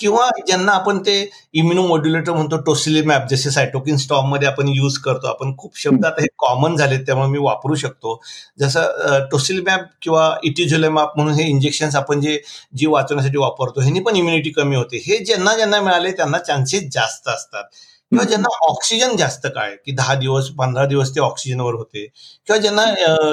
किंवा 0.00 0.28
ज्यांना 0.46 0.72
आपण 0.72 0.98
ते 1.06 1.14
इम्युनो 1.54 1.86
मॉड्युलेटर 1.86 2.32
म्हणतो 2.32 2.56
टोसिलिमॅप 2.66 3.26
जसे 3.30 3.50
सायटोकिन 3.50 3.96
स्टॉममध्ये 3.96 4.48
आपण 4.48 4.68
यूज 4.68 4.98
करतो. 4.98 5.26
आपण 5.26 5.56
खूप 5.58 5.78
शब्द 5.78 6.04
आता 6.06 6.22
हे 6.22 6.26
कॉमन 6.38 6.76
झालेत 6.76 7.00
त्यामुळे 7.06 7.28
मी 7.28 7.38
वापरू 7.42 7.74
शकतो. 7.74 8.20
जसं 8.60 9.24
टोसिलिमॅप 9.32 9.84
किंवा 10.02 10.30
इटिझोलेमॅप 10.44 11.16
म्हणून 11.16 11.34
हे 11.34 11.48
इंजेक्शन 11.50 11.96
आपण 11.96 12.20
जे 12.20 12.38
जीव 12.76 12.92
वाचवण्यासाठी 12.92 13.38
वापरतो 13.38 13.80
ह्यांनी 13.80 14.00
पण 14.00 14.16
इम्युनिटी 14.16 14.50
कमी 14.50 14.76
होते. 14.76 15.02
हे 15.06 15.18
ज्यांना 15.24 15.54
ज्यांना 15.56 15.80
मिळाले 15.80 16.10
त्यांना 16.12 16.38
चान्सेस 16.38 16.88
जास्त 16.92 17.28
असतात. 17.28 17.64
किंवा 18.12 18.24
ज्यांना 18.24 18.48
ऑक्सिजन 18.68 19.16
जास्त 19.16 19.46
काय 19.54 19.74
की 19.86 19.92
दहा 19.92 20.14
दिवस 20.20 20.48
पंधरा 20.58 20.84
दिवस 20.86 21.14
ते 21.14 21.20
ऑक्सिजनवर 21.20 21.74
होते 21.74 22.04
किंवा 22.04 22.56
ज्यांना 22.60 22.84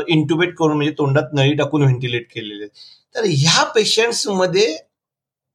इंट्युबेट 0.08 0.55
करून 0.58 0.75
म्हणजे 0.75 0.94
तोंडात 0.98 1.34
नळी 1.34 1.53
टाकून 1.55 1.82
व्हेंटिलेट 1.84 2.27
केलेले. 2.34 2.67
तर 3.15 3.24
ह्या 3.27 3.63
पेशंट्समध्ये 3.75 4.75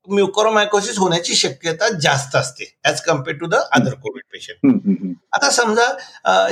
म्युकोरोमायकोसिस 0.09 0.99
होण्याची 0.99 1.35
शक्यता 1.35 1.89
जास्त 2.03 2.37
असते 2.37 2.65
as 2.89 3.01
compared 3.01 3.37
to 3.39 3.47
the 3.47 3.55
other 3.73 3.95
covid 3.95 4.23
patient 4.33 5.07
आता 5.35 5.51
समजा 5.51 5.87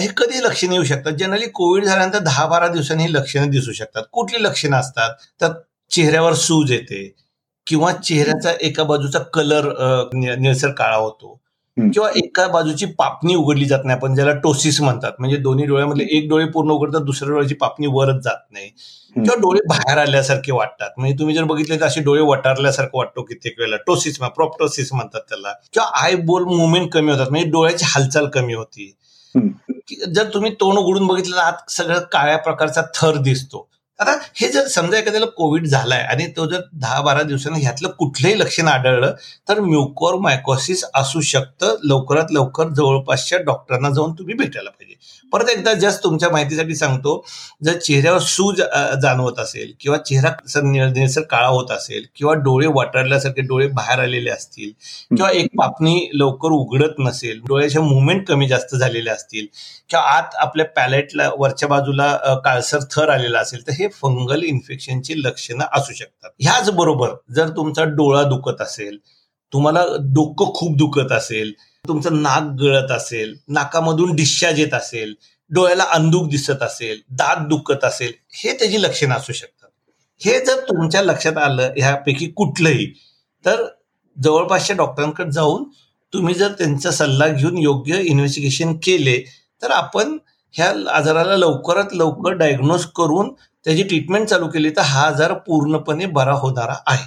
हे 0.01 0.07
कधी 0.17 0.43
लक्षणे 0.43 0.75
येऊ 0.75 0.85
शकतात? 0.85 1.13
जनरली 1.13 1.47
कोविड 1.55 1.85
झाल्यानंतर 1.85 2.19
दहा 2.25 2.47
बारा 2.47 2.69
दिवसांनी 2.69 3.05
ही 3.05 3.13
लक्षणं 3.13 3.51
दिसू 3.51 3.73
शकतात. 3.73 4.03
कुठली 4.13 4.43
लक्षणं 4.43 4.77
असतात? 4.77 5.15
तर 5.41 5.53
चेहऱ्यावर 5.91 6.35
सूज 6.35 6.73
येते 6.73 7.03
किंवा 7.67 7.93
चेहऱ्याचा 7.93 8.53
एका 8.61 8.85
बाजूचा 8.85 9.19
कलर 9.35 9.73
निळसर 10.15 10.71
काळा 10.73 10.97
होतो. 10.97 11.39
किंवा 11.79 12.09
एका 12.17 12.47
बाजूची 12.49 12.87
पापणी 12.87 13.35
उघडली 13.35 13.65
जात 13.65 13.85
नाही 13.85 13.97
आपण 13.99 14.15
ज्याला 14.15 14.33
टोसिस 14.33 14.81
म्हणतात. 14.81 15.13
म्हणजे 15.19 15.37
दोन्ही 15.37 15.67
डोळ्यामधले 15.67 16.05
एक 16.11 16.29
डोळे 16.29 16.45
पूर्ण 16.45 16.71
उघडतात 16.71 17.01
दुसऱ्या 17.01 17.31
डोळ्याची 17.31 17.55
पापणी 17.55 17.87
वरच 17.87 18.23
जात 18.23 18.53
नाही. 18.53 18.69
किंवा 19.17 19.35
डोळे 19.35 19.61
बाहेर 19.69 19.99
आल्यासारखे 19.99 20.53
वाटतात. 20.53 20.91
म्हणजे 20.99 21.19
तुम्ही 21.19 21.35
जर 21.35 21.45
बघितले 21.45 21.81
तर 21.81 21.85
असे 21.87 22.01
डोळे 22.01 22.21
वटारल्यासारखं 22.21 22.99
वाटतो 22.99 23.23
कित्येक 23.23 23.55
वेळेला. 23.59 23.77
टोसिस 23.77 24.19
प्रॉप्टोसिस 24.19 24.93
म्हणतात 24.93 25.21
त्याला. 25.21 25.53
किंवा 25.73 25.91
आय 26.03 26.15
बोल 26.15 26.45
मुवमेंट 26.45 26.93
कमी 26.93 27.13
होतात. 27.13 27.31
म्हणजे 27.31 27.51
डोळ्याची 27.51 27.85
हालचाल 27.89 28.27
कमी 28.27 28.55
होती. 28.55 28.93
जर 30.15 30.29
तुम्ही 30.35 30.51
तोंड 30.51 30.79
उघडून 30.79 31.07
बघितलं 31.07 31.37
आत 31.37 31.71
सगळं 31.71 32.01
काळ्या 32.13 32.37
प्रकारचा 32.37 32.83
थर 32.95 33.17
दिसतो. 33.17 33.69
आता 33.99 34.13
हे 34.37 34.49
जर 34.49 34.67
समजा 34.69 34.99
एखाद्याला 34.99 35.27
कोविड 35.37 35.67
झालाय 35.67 36.01
आणि 36.03 36.27
तो 36.37 36.45
जर 36.47 36.61
दहा 36.75 37.01
बारा 37.03 37.23
दिवसांनी 37.23 37.61
ह्यातलं 37.61 37.89
कुठलंही 37.99 38.39
लक्षण 38.39 38.69
आढळलं 38.69 39.15
तर 39.49 39.61
म्युकोर 39.61 40.15
मायकोसिस 40.21 40.85
असू 40.95 41.21
शकतं. 41.23 41.75
लवकरात 41.85 42.33
लवकर 42.33 42.69
जवळपासच्या 42.69 43.39
डॉक्टरांना 43.43 43.91
जाऊन 43.91 44.13
तुम्ही 44.13 44.35
भेटायला 44.35 44.71
पाहिजे. 44.71 44.95
परत 45.33 45.49
एकदा 45.51 45.73
जस्ट 45.75 46.03
तुमच्या 46.05 46.29
माहितीसाठी 46.31 46.75
सांगतो 46.75 47.23
जर 47.65 47.79
चेहऱ्यावर 47.79 48.19
सूज 48.21 48.61
जाणवत 49.03 49.39
असेल 49.39 49.73
किंवा 49.81 49.99
चेहरा 49.99 50.61
निळसर 50.63 51.23
काळा 51.31 51.47
होत 51.49 51.71
असेल 51.71 52.05
किंवा 52.17 52.35
डोळे 52.35 52.67
वाटारल्यासारखे 52.67 53.41
डोळे 53.41 53.67
बाहेर 53.69 53.99
आलेले 53.99 54.31
असतील 54.31 54.71
किंवा 55.11 55.31
एक 55.31 55.49
पापणी 55.59 56.09
लवकर 56.15 56.53
उघडत 56.53 56.95
नसेल 56.99 57.41
डोळ्याच्या 57.41 57.83
मुवमेंट 57.83 58.27
कमी 58.29 58.49
जास्त 58.49 58.75
झालेले 58.77 59.11
असतील 59.11 59.47
किंवा 59.91 60.05
आत 60.09 60.35
आपल्या 60.37 60.67
पॅलेटला 60.77 61.29
वरच्या 61.39 61.69
बाजूला 61.69 62.15
काळसर 62.45 62.79
थर 62.91 63.09
आलेला 63.09 63.39
असेल 63.39 63.67
तर 63.67 63.73
हे 63.73 63.88
फंगल 63.93 64.43
इन्फेक्शनची 64.45 65.15
लक्षणं 65.17 65.65
असू 65.73 65.93
शकतात. 65.93 66.31
ह्याच 66.41 66.71
बरोबर 66.71 67.15
जर 67.35 67.49
तुमचा 67.49 67.85
डोळा 67.87 68.23
दुखत 68.25 68.61
असेल 68.61 68.99
तुम्हाला 69.53 69.85
डोकं 70.15 70.53
खूप 70.55 70.77
दुखत 70.77 71.13
असेल 71.13 71.53
तुमचं 71.85 72.23
नाक 72.23 72.51
गळत 72.61 72.91
असेल 72.91 73.35
नाकामधून 73.49 74.15
डिस्चार्ज 74.17 74.59
येत 74.61 74.75
असेल 74.75 75.15
डोळ्याला 75.51 75.85
अंदूक 75.91 76.29
दिसत 76.31 76.63
असेल 76.63 77.01
दात 77.11 77.47
दुखत 77.49 77.85
असेल 77.85 78.13
हे 78.35 78.53
त्याची 78.53 78.83
लक्षणं 78.83 79.15
असू 79.15 79.33
शकतात. 79.33 79.69
हे 80.21 80.39
जर 80.45 80.61
तुमच्या 80.61 81.03
लक्षात 81.03 81.37
आलं 81.39 81.73
ह्यापैकी 81.77 82.27
कुठलंही 82.31 82.87
तर 83.45 83.65
जवळपासच्या 84.17 84.77
डॉक्टरांकडे 84.77 85.31
जाऊन 85.33 85.65
तुम्ही 86.13 86.35
जर 86.35 86.53
त्यांचा 86.53 86.91
सल्ला 86.91 87.29
घेऊन 87.29 87.59
योग्य 87.59 88.01
इन्व्हेस्टिगेशन 88.03 88.77
केले 88.83 89.17
तर 89.63 89.71
आपण 89.71 90.17
ह्या 90.55 90.73
आजाराला 90.93 91.37
लवकरात 91.37 91.95
लवकर 91.95 92.33
डायग्नोज 92.39 92.85
करून 92.97 93.31
त्याची 93.67 93.83
ट्रीटमेंट 93.83 94.27
चालू 94.29 94.47
केली 94.49 94.71
तर 94.71 94.83
हा 94.83 95.07
आजार 95.07 95.33
पूर्णपणे 95.47 96.07
बरा 96.09 96.33
होणारा 96.33 96.75
आहे. 96.87 97.07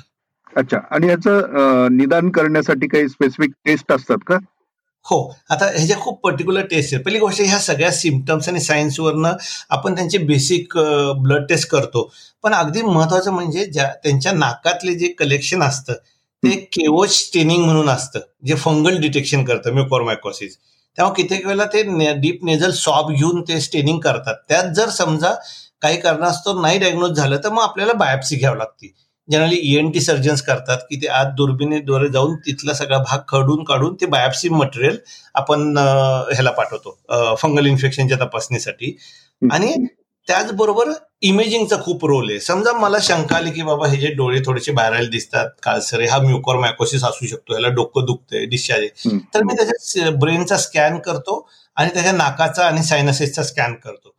अच्छा. 0.53 0.77
आणि 0.91 1.07
याचं 1.07 1.97
निदान 1.97 2.29
करण्यासाठी 2.31 2.87
काही 2.87 3.09
स्पेसिफिक 3.09 3.51
टेस्ट 3.65 3.91
असतात 3.91 4.17
का? 4.27 4.37
हो. 5.05 5.33
आता 5.49 5.65
ह्याच्या 5.67 5.97
खूप 5.99 6.19
पर्टिक्युलर 6.23 6.65
टेस्ट 6.71 6.93
आहे 6.93 7.03
पहिली 7.03 7.19
गोष्ट 7.19 7.41
ह्या 7.41 7.59
सगळ्या 7.59 7.91
सिमटम्स 7.91 8.49
आणि 8.49 8.59
सायन्सवरनं 8.61 9.33
आपण 9.69 9.95
त्यांचे 9.95 10.17
बेसिक 10.25 10.77
ब्लड 11.21 11.45
टेस्ट 11.49 11.69
करतो. 11.69 12.09
पण 12.43 12.53
अगदी 12.53 12.81
महत्वाचं 12.81 13.31
म्हणजे 13.33 13.65
ज्या 13.65 13.91
त्यांच्या 14.03 14.31
नाकातले 14.31 14.93
जे 14.95 15.07
कलेक्शन 15.19 15.63
असतं 15.63 15.93
ते 16.43 16.55
केवच 16.73 17.11
स्टेनिंग 17.15 17.63
म्हणून 17.65 17.89
असतं 17.89 18.19
जे 18.45 18.55
फंगल 18.55 18.99
डिटेक्शन 19.01 19.43
करतं 19.45 19.73
म्युकॉरमायकोसिस 19.73 20.57
तेव्हा 20.97 21.13
कित्येक 21.13 21.45
वेळेला 21.45 21.65
ते 21.73 21.81
डीप 22.21 22.43
नेझल 22.45 22.71
सॉब 22.75 23.11
घेऊन 23.11 23.41
ते 23.47 23.59
स्टेनिंग 23.61 23.99
करतात. 23.99 24.35
त्यात 24.49 24.73
जर 24.75 24.89
समजा 24.89 25.33
काही 25.81 25.97
कारणास्तव 25.99 26.59
नाही 26.61 26.79
डायग्नोज 26.79 27.17
झालं 27.17 27.37
तर 27.43 27.49
मग 27.49 27.61
आपल्याला 27.63 27.93
बायोप्सी 27.93 28.35
घ्यावी 28.35 28.57
लागते. 28.59 28.93
जनरली 29.27 29.55
ईएन 29.63 29.89
टी 29.91 30.01
सर्जन्स 30.01 30.41
करतात 30.41 30.77
की 30.89 30.95
ते 31.01 31.07
आत 31.07 31.25
दुर्बिणीद्वारे 31.37 32.07
जाऊन 32.11 32.35
तिथला 32.45 32.73
सगळा 32.73 32.97
भाग 32.99 33.19
खडून 33.29 33.63
काढून 33.63 33.95
ते 34.01 34.05
बायोप्सी 34.05 34.49
मटेरियल 34.49 34.97
आपण 35.35 35.77
ह्याला 35.77 36.51
पाठवतो 36.51 37.35
फंगल 37.41 37.65
इन्फेक्शनच्या 37.67 38.17
तपासणीसाठी. 38.17 38.95
आणि 39.41 39.73
त्याचबरोबर 40.27 40.91
इमेजिंगचा 41.21 41.75
खूप 41.83 42.05
रोल 42.05 42.29
आहे. 42.29 42.39
समजा 42.39 42.71
मला 42.73 42.97
शंका 43.01 43.35
आली 43.37 43.51
की 43.51 43.61
बाबा 43.63 43.87
हे 43.87 43.97
जे 43.97 44.07
डोळे 44.15 44.39
थोडेसे 44.45 44.71
बाहेर 44.71 45.09
दिसतात 45.09 45.49
काळसरे 45.63 46.07
हा 46.07 46.17
म्युकॉर 46.19 46.57
मायकोसिस 46.59 47.03
असू 47.03 47.27
शकतो 47.27 47.53
ह्याला 47.53 47.67
डोकं 47.75 48.05
दुखतंय 48.05 48.45
डिस्चार्ज 48.45 49.07
तर 49.33 49.43
मी 49.43 49.55
त्याच्या 49.55 50.09
ब्रेनचा 50.19 50.57
स्कॅन 50.57 50.97
करतो 50.99 51.47
आणि 51.77 51.89
त्याच्या 51.93 52.11
नाकाचा 52.11 52.65
आणि 52.65 52.83
सायनसेसचा 52.83 53.43
स्कॅन 53.43 53.73
करतो. 53.75 54.09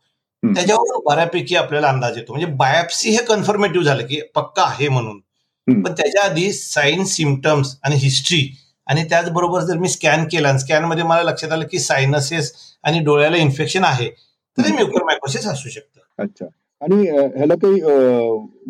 त्याच्यावर 0.43 0.99
बऱ्यापैकी 1.05 1.55
आपल्याला 1.55 1.89
अंदाज 1.89 2.17
येतो. 2.17 2.33
म्हणजे 2.33 2.53
बायोप्सी 2.53 3.09
हे 3.09 3.23
कन्फर्मेटिव्ह 3.25 3.85
झालं 3.85 4.05
की 4.07 4.19
पक्का 4.35 4.63
आहे 4.63 4.89
म्हणून. 4.89 5.19
पण 5.67 5.93
त्याच्या 5.93 6.23
आधी 6.23 6.51
साईन 6.53 7.03
सिमटम्स 7.05 7.75
आणि 7.83 7.95
हिस्ट्री 7.95 8.47
आणि 8.87 9.03
त्याचबरोबर 9.09 9.61
जर 9.61 9.77
मी 9.77 9.89
स्कॅन 9.89 10.27
केला 10.27 10.49
आणि 10.49 10.59
स्कॅनमध्ये 10.59 11.03
मला 11.03 11.23
लक्षात 11.23 11.51
आलं 11.51 11.65
की 11.71 11.79
सायनसेस 11.79 12.51
आणि 12.83 12.99
डोळ्याला 12.99 13.37
इन्फेक्शन 13.37 13.83
आहे 13.83 14.09
तर 14.57 14.65
हे 14.65 14.73
म्युकोरमायकोसिस 14.73 15.47
असू 15.47 15.69
शकतं. 15.69 15.99
अच्छा. 16.19 16.45
आणि 16.81 16.95
ह्याला 17.07 17.55
काही 17.55 17.81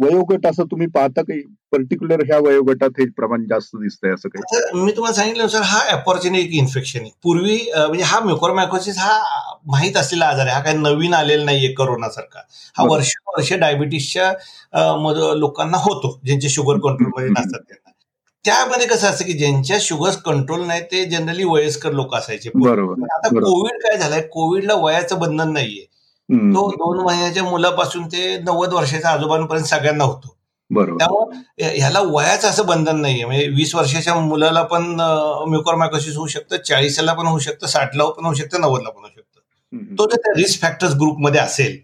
वयोगट 0.01 0.45
असं 0.47 0.63
तुम्ही 0.71 0.87
पाहता 0.87 1.21
काही? 1.21 1.41
पर्टिक्युलर 1.71 2.21
ह्या 2.25 2.37
वयोगटात 2.39 2.99
हे 2.99 3.05
प्रमाण 3.17 3.45
जास्त 3.49 3.75
दिसतंय 3.75 4.11
असं 4.13 4.29
काही? 4.29 4.81
मी 4.83 4.91
तुम्हाला 4.95 5.15
सांगितलं 5.15 5.47
सर 5.47 5.61
हा 5.65 5.79
अपॉर्च्युनिक 5.91 6.51
इन्फेक्शन 6.55 6.99
आहे. 6.99 7.09
पूर्वी 7.23 7.57
म्हणजे 7.75 8.03
हा 8.05 8.19
म्युकोरमायकोसिस 8.25 8.97
हा 8.97 9.19
माहीत 9.67 9.97
असलेला 9.97 10.25
आजार 10.25 10.45
आहे. 10.45 10.55
हा 10.55 10.61
काही 10.63 10.77
नवीन 10.77 11.13
आलेला 11.13 11.45
नाहीये 11.45 11.71
करोनासारखा 11.77 12.39
हा 12.77 12.83
वर्ष 12.89 13.13
वर्ष 13.27 13.53
डायबिटीसच्या 13.53 14.31
लोकांना 15.35 15.77
होतो. 15.83 16.19
ज्यांचे 16.25 16.49
शुगर 16.49 16.77
कंट्रोलमध्ये 16.83 17.29
नसतात 17.29 17.73
त्यामध्ये 18.45 18.88
कसं 18.88 19.07
असतं 19.07 19.25
की 19.25 19.33
ज्यांच्या 19.33 19.77
शुगर 19.81 20.09
कंट्रोल 20.25 20.65
नाही 20.67 20.81
ते 20.81 21.03
जनरली 21.05 21.43
वयस्कर 21.43 21.91
लोक 21.91 22.15
असायचे. 22.15 22.50
आता 23.05 23.29
कोविड 23.29 23.81
काय 23.83 23.97
झालंय? 23.97 24.21
कोविडला 24.21 24.73
वयाचं 24.75 25.19
बंधन 25.19 25.51
नाहीये. 25.53 25.85
तो 26.55 26.69
दोन 26.71 27.00
महिन्याच्या 27.05 27.43
मुलापासून 27.43 28.05
ते 28.07 28.38
नव्वद 28.38 28.73
वर्षाच्या 28.73 29.09
आजोबांपर्यंत 29.12 29.65
सगळ्यांना 29.65 30.03
होतो. 30.03 30.35
त्यामुळे 30.97 31.69
ह्याला 31.77 32.00
वयाचं 32.01 32.47
असं 32.50 32.65
बंधन 32.65 33.00
नाहीये. 33.01 33.25
म्हणजे 33.25 33.47
वीस 33.47 33.73
वर्षाच्या 33.75 34.15
मुलाला 34.15 34.63
पण 34.63 34.83
म्युकॉरमायकोसिस 35.50 36.15
होऊ 36.17 36.27
शकतं 36.27 36.57
चाळीसला 36.57 37.13
पण 37.13 37.27
होऊ 37.27 37.39
शकतं 37.39 37.67
साठला 37.67 38.05
पण 38.09 38.25
होऊ 38.25 38.33
शकतं 38.33 38.62
नव्वदला 38.62 38.89
पण 38.89 39.01
होऊ 39.01 39.09
शकतं. 39.09 39.95
तो 39.97 40.05
जर 40.05 40.35
रिस्क 40.38 40.62
फॅक्टर्स 40.62 40.93
ग्रुपमध्ये 40.93 41.41
असेल 41.41 41.77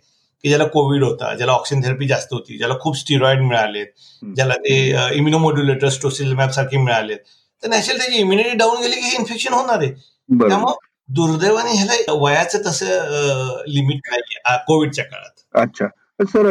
की 0.44 0.50
ज्याला 0.50 0.66
कोविड 0.74 1.04
होता 1.04 1.34
ज्याला 1.36 1.52
ऑक्सिजन 1.52 1.82
थेरपी 1.84 2.08
जास्त 2.08 2.34
होती 2.34 2.58
ज्याला 2.58 2.76
खूप 2.82 2.98
स्टिरॉइड 2.98 3.42
मिळालेत 3.42 3.88
ज्याला 4.36 4.54
ते 4.60 4.78
इम्युनोमोड्युलेटर्स 5.18 6.02
टोसिलमॅप 6.02 6.52
सारखे 6.52 6.78
मिळालेत. 6.78 7.18
तर 7.64 7.68
नॅचरल 7.70 7.98
त्याची 7.98 8.18
इम्युनिटी 8.18 8.56
डाऊन 8.58 8.82
गेली 8.82 8.96
की 8.96 9.08
हे 9.08 9.16
इन्फेक्शन 9.20 9.54
होणार 9.54 9.82
आहे. 9.82 9.92
त्यामुळे 10.30 10.74
दुर्दैवाने 11.10 11.72
ह्याला 11.72 12.14
वयाचं 12.22 12.60
तसं 12.66 13.64
लिमिट 13.68 14.10
नाही 14.12 14.58
कोविडच्या 14.68 15.06
काळात. 15.06 15.62
अच्छा. 15.64 15.88
सर 16.26 16.48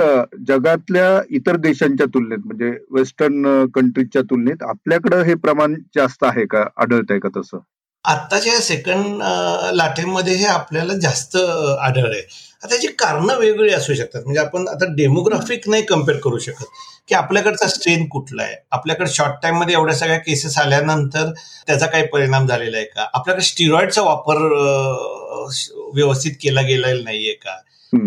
जगातल्या 0.49 1.21
इतर 1.37 1.57
देशांच्या 1.57 2.07
तुलनेत 2.07 2.39
म्हणजे 2.45 2.71
वेस्टर्न 2.91 3.67
कंट्रीजच्या 3.75 4.23
तुलनेत 4.23 4.63
आपल्याकडे 4.69 5.17
हे 5.25 5.35
प्रमाण 5.35 5.75
जास्त 5.97 6.25
आहे 6.25 6.45
का? 6.47 6.65
आढळत 6.77 7.11
आहे 7.11 7.21
का 7.21 7.29
तसं? 7.37 7.59
आत्ताच्या 8.09 8.61
सेकंड 8.61 9.23
लाटेमध्ये 9.73 10.35
हे 10.35 10.45
आपल्याला 10.47 10.95
जास्त 10.95 11.37
आढळ 11.37 12.11
आहे. 12.11 12.21
आता 12.63 12.69
त्याची 12.69 12.87
कारणं 12.99 13.39
वेगवेगळी 13.39 13.73
असू 13.73 13.95
शकतात. 13.95 14.23
म्हणजे 14.25 14.41
आपण 14.41 14.69
आता 14.69 14.85
डेमोग्राफिक 14.95 15.69
नाही 15.69 15.83
कंपेअर 15.83 16.19
करू 16.21 16.39
शकत. 16.39 16.65
की 17.09 17.15
आपल्याकडचा 17.15 17.67
स्ट्रेन 17.69 18.07
कुठला 18.09 18.43
आहे? 18.43 18.55
आपल्याकडे 18.71 19.11
शॉर्ट 19.11 19.35
टाइममध्ये 19.43 19.75
एवढ्या 19.75 19.97
सगळ्या 19.97 20.19
केसेस 20.19 20.59
आल्यानंतर 20.59 21.31
त्याचा 21.67 21.87
काही 21.87 22.07
परिणाम 22.07 22.47
झालेला 22.47 22.77
आहे 22.77 22.87
का? 22.87 23.07
आपल्याकडे 23.15 23.45
स्टिरॉइडचा 23.45 24.03
वापर 24.03 24.37
व्यवस्थित 25.95 26.33
केला 26.41 26.61
गेलेला 26.61 27.03
नाहीये 27.05 27.33
का? 27.33 27.57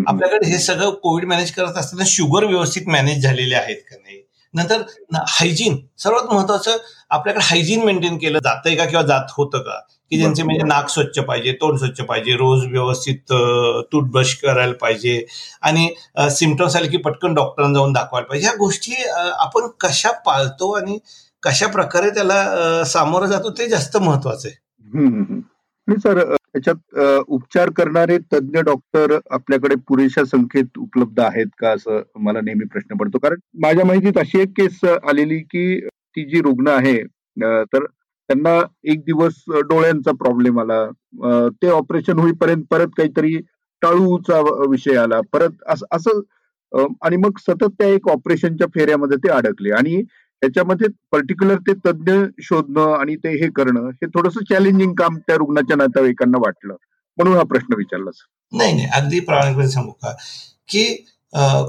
आपल्याकडे 0.07 0.47
हे 0.47 0.57
सगळं 0.59 0.89
कोविड 0.93 1.25
मॅनेज 1.25 1.51
करत 1.51 1.77
असताना 1.77 2.03
शुगर 2.07 2.45
व्यवस्थित 2.45 2.87
मॅनेज 2.87 3.23
झालेले 3.23 3.55
आहेत 3.55 3.77
का 3.89 3.95
नाही? 3.95 4.21
नंतर 4.53 4.81
हायजीन 5.29 5.77
सर्वात 5.97 6.33
महत्वाचं 6.33 6.77
आपल्याकडे 7.09 7.43
हायजीन 7.45 7.83
मेंटेन 7.85 8.17
केलं 8.17 8.39
जातंय 8.43 8.75
का 8.75 8.85
किंवा 8.85 9.01
जात 9.05 9.31
होतं 9.37 9.59
का? 9.59 9.79
की 10.11 10.17
ज्यांचे 10.17 10.43
म्हणजे 10.43 10.63
नाक 10.67 10.89
स्वच्छ 10.89 11.19
पाहिजे 11.19 11.51
तोंड 11.61 11.77
स्वच्छ 11.79 12.01
पाहिजे 12.01 12.33
रोज 12.37 12.65
व्यवस्थित 12.71 13.33
टूथब्रश 13.91 14.33
करायला 14.35 14.73
पाहिजे 14.81 15.23
आणि 15.61 15.87
सिमटम्स 16.31 16.75
आले 16.75 16.87
की 16.87 16.97
पटकन 16.97 17.33
डॉक्टरांना 17.33 17.73
जाऊन 17.73 17.93
दाखवायला 17.93 18.27
पाहिजे. 18.27 18.47
ह्या 18.47 18.55
गोष्टी 18.59 19.03
आपण 19.15 19.67
कशा 19.79 20.11
पाळतो 20.25 20.71
आणि 20.77 20.97
कशा 21.43 21.67
प्रकारे 21.67 22.09
त्याला 22.09 22.83
सामोरं 22.87 23.27
जातो 23.27 23.49
ते 23.57 23.67
जास्त 23.69 23.97
महत्वाचं 23.97 24.47
आहे. 24.47 25.39
सर 25.87 26.35
याच्यात 26.55 27.23
उपचार 27.27 27.69
करणारे 27.75 28.17
तज्ज्ञ 28.33 28.59
डॉक्टर 28.65 29.17
आपल्याकडे 29.31 29.75
पुरेशा 29.87 30.23
संख्येत 30.25 30.77
उपलब्ध 30.79 31.19
आहेत 31.21 31.47
का 31.59 31.69
असं 31.71 32.01
मला 32.23 32.41
नेहमी 32.43 32.65
प्रश्न 32.71 32.97
पडतो. 32.97 33.17
कारण 33.17 33.39
माझ्या 33.63 33.85
माहितीत 33.85 34.17
अशी 34.19 34.39
एक 34.41 34.49
केस 34.57 34.83
आलेली 34.85 35.39
की 35.51 35.79
ती 35.87 36.25
जी 36.29 36.41
रुग्ण 36.41 36.67
आहे 36.67 36.97
तर 37.73 37.85
त्यांना 37.85 38.59
एक 38.91 38.99
दिवस 39.05 39.43
डोळ्यांचा 39.69 40.11
प्रॉब्लेम 40.19 40.59
आला. 40.59 40.85
ते 41.61 41.69
ऑपरेशन 41.69 42.19
होईपर्यंत 42.19 42.63
परत 42.71 42.87
काहीतरी 42.97 43.35
टाळूचा 43.81 44.39
विषय 44.69 44.95
आला. 44.97 45.19
परत 45.33 45.63
असं 45.71 46.21
आणि 47.05 47.17
मग 47.17 47.37
सतत 47.39 47.69
त्या 47.79 47.87
एक 47.89 48.07
ऑपरेशनच्या 48.09 48.67
फेऱ्यामध्ये 48.75 49.17
ते 49.23 49.29
अडकले. 49.31 49.71
आणि 49.71 50.01
त्याच्यामध्ये 50.41 50.87
पर्टिक्युलर 51.11 51.57
ते 51.67 51.73
तज्ज्ञ 51.85 52.13
शोधणं 52.43 52.93
आणि 52.99 53.15
ते 53.15 53.29
हे 53.41 53.49
करणं 53.55 53.89
हे 53.91 54.07
थोडस 54.07 54.37
चॅलेंजिंग 54.49 54.93
काम 54.95 55.17
त्या 55.17 55.35
रुग्णाच्या 55.37 55.75
नातेवाईकांना 55.77 56.37
वाटलं. 56.45 56.75
म्हणून 57.17 57.35
हा 57.37 57.43
प्रश्न 57.43 57.75
विचारला 57.77 58.09
नाही 58.51 58.73
नाही. 58.73 58.87
अगदी 58.93 59.19
प्रामाणिकपणे 59.19 59.67
सांगू 59.69 59.91
का? 59.91 60.11
की 60.69 60.83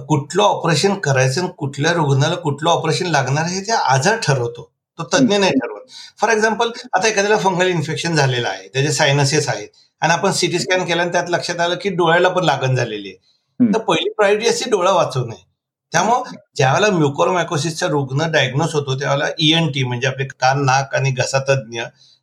कुठलं 0.09 0.43
ऑपरेशन 0.43 0.95
करायचं 1.05 1.41
आणि 1.41 1.51
कुठल्या 1.59 1.93
रुग्णाला 1.93 2.35
कुठलं 2.37 2.71
ऑपरेशन 2.71 3.07
लागणार 3.07 3.45
हे 3.47 3.61
ते 3.67 3.73
आजार 3.73 4.17
ठरवतो. 4.23 4.69
तो 4.99 5.05
तज्ज्ञ 5.13 5.37
नाही 5.39 5.53
ठरवत. 5.53 5.87
फॉर 6.21 6.31
एक्झाम्पल 6.31 6.71
आता 6.95 7.09
एखाद्याला 7.09 7.37
फंगल 7.39 7.67
इन्फेक्शन 7.69 8.15
झालेलं 8.15 8.49
आहे 8.49 8.69
त्याचे 8.69 8.93
सायनसेस 8.93 9.49
आहेत 9.49 9.69
आणि 10.03 10.13
आपण 10.13 10.33
सिटी 10.33 10.59
स्कॅन 10.59 10.85
केला 10.87 11.03
आणि 11.03 11.13
त्यात 11.13 11.31
लक्षात 11.31 11.61
आलं 11.61 11.77
की 11.83 11.91
डोळ्याला 11.97 12.29
पण 12.29 12.45
लागण 12.45 12.75
झालेली 12.77 13.09
आहे. 13.09 13.17
तर 13.73 13.79
पहिली 13.79 14.11
प्रायोरिटी 14.11 14.49
असते 14.49 14.71
डोळा 14.71 14.93
वाचवणे. 14.93 15.35
त्यामुळं 15.93 16.35
ज्यावेळेला 16.57 16.91
म्युकोरोमायकोसिसचा 16.97 17.87
रुग्ण 17.89 18.31
डायग्नोस 18.33 18.75
होतो 18.75 18.99
त्यावेळेला 18.99 19.29
टी 19.69 19.83
e 19.83 19.87
म्हणजे 19.87 20.07
आपले 20.09 20.25
कान 20.41 20.65
नाक 20.65 20.95
आणि 20.95 21.11
घसा 21.13 21.39
तज्ज्ञ 21.49 21.83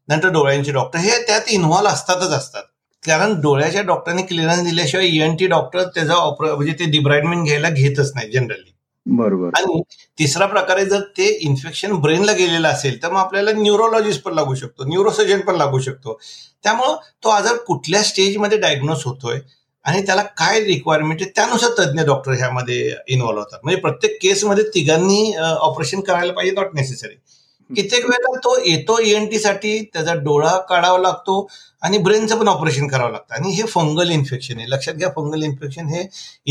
नंतर 0.09 0.29
डोळ्यांचे 0.33 0.71
डॉक्टर 0.71 0.99
हे 0.99 1.17
त्यात 1.27 1.49
इन्व्हॉल्व्ह 1.49 1.93
असतातच 1.93 2.31
असतात. 2.37 2.63
कारण 3.03 3.39
डोळ्याच्या 3.41 3.81
डॉक्टरने 3.81 4.21
क्लिअरन्स 4.21 4.63
दिल्याशिवाय 4.63 5.05
ईएनटी 5.07 5.45
e 5.45 5.49
डॉक्टर 5.49 5.83
त्याचा 5.95 6.13
ऑपर 6.13 6.53
म्हणजे 6.55 6.73
ते 6.79 6.85
डिब्राइडमेंट 6.91 7.45
घ्यायला 7.45 7.69
घेतच 7.69 8.11
नाही 8.15 8.31
जनरली 8.31 8.71
बरोबर. 9.05 9.49
आणि 9.57 9.81
तिसरा 10.17 10.45
प्रकारे 10.45 10.85
जर 10.85 11.01
ते 11.17 11.27
इन्फेक्शन 11.41 11.93
ब्रेनला 12.01 12.31
गेलेलं 12.33 12.67
असेल 12.67 13.01
तर 13.03 13.11
मग 13.11 13.19
आपल्याला 13.19 13.51
न्यूरोलॉजिस्ट 13.53 14.21
पण 14.23 14.33
लागू 14.33 14.55
शकतो 14.55 14.85
न्यूरोसर्जन 14.85 15.39
पण 15.47 15.55
लागू 15.55 15.79
शकतो. 15.79 16.19
त्यामुळं 16.65 16.95
तो 17.23 17.29
आजार 17.29 17.55
कुठल्या 17.67 18.03
स्टेजमध्ये 18.03 18.57
डायग्नोस 18.57 19.05
होतोय 19.05 19.39
आणि 19.85 20.01
त्याला 20.05 20.21
काय 20.37 20.59
रिक्वायरमेंट 20.63 21.21
आहे 21.21 21.29
त्यानुसार 21.35 21.69
तज्ज्ञ 21.79 22.03
डॉक्टर 22.05 22.31
ह्यामध्ये 22.37 22.93
इन्व्हॉल्व्ह 23.07 23.43
होतात. 23.43 23.59
म्हणजे 23.63 23.79
प्रत्येक 23.81 24.17
केसमध्ये 24.21 24.63
तिघांनी 24.75 25.33
ऑपरेशन 25.39 25.99
करायला 26.01 26.33
पाहिजे 26.33 26.55
नॉट 26.55 26.75
नेसेसरी 26.75 27.15
कित्येक 27.69 28.05
वेळेला 28.05 28.37
तो 28.43 28.55
येतो 28.65 28.97
ईएनटी 29.01 29.35
e 29.37 29.39
साठी 29.39 29.79
त्याचा 29.93 30.13
डोळा 30.23 30.55
काढावा 30.69 30.97
लागतो 30.99 31.35
आणि 31.83 31.97
ब्रेनचं 31.97 32.39
पण 32.39 32.47
ऑपरेशन 32.47 32.87
करावं 32.87 33.11
लागतं. 33.11 33.33
आणि 33.35 33.51
हे 33.55 33.63
फंगल 33.73 34.09
इन्फेक्शन 34.11 34.57
आहे. 34.57 34.65
लक्षात 34.69 34.93
घ्या 34.93 35.09
फंगल 35.15 35.43
इन्फेक्शन 35.43 35.87
हे 35.87 36.01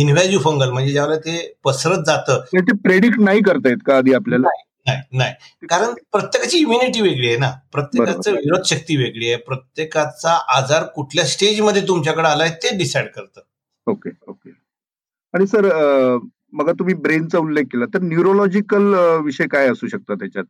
इन्व्हॅज्यू 0.03 0.39
फंगल 0.41 0.71
म्हणजे 0.71 0.93
ज्यावेळेला 0.93 1.21
ते 1.25 1.55
पसरत 1.65 2.05
जातं. 2.07 2.41
ते 2.55 2.77
प्रेडिक्ट 2.83 3.21
नाही 3.21 3.43
करता 3.47 3.69
येत 3.69 3.83
का 3.87 3.97
आधी 3.97 4.15
आपल्याला? 4.15 4.49
नाही 4.89 5.19
नाही. 5.19 5.67
कारण 5.71 5.95
प्रत्येकाची 6.13 6.59
इम्युनिटी 6.59 7.01
वेगळी 7.01 7.29
आहे 7.29 7.37
ना. 7.39 7.51
प्रत्येकाचं 7.73 8.33
विरोध 8.33 8.65
शक्ती 8.67 8.97
वेगळी 8.97 9.29
आहे. 9.29 9.37
प्रत्येकाचा 9.43 10.39
आजार 10.57 10.85
कुठल्या 10.95 11.25
स्टेजमध्ये 11.27 11.83
तुमच्याकडे 11.89 12.29
आलाय 12.29 12.51
ते 12.63 12.77
डिसाईड 12.79 13.09
करतं. 13.15 13.41
ओके 13.87 14.11
ओके 14.29 14.51
आणि 15.35 15.47
सर 15.47 15.67
मग 16.53 16.71
तुम्ही 16.79 16.95
ब्रेनचा 16.97 17.39
उल्लेख 17.39 17.65
केला. 17.73 17.85
तर 17.95 18.03
न्यूरोलॉजिकल 18.03 18.95
विषय 19.25 19.47
काय 19.53 19.69
असू 19.69 19.89
शकतात 19.89 20.17
त्याच्यात? 20.17 20.45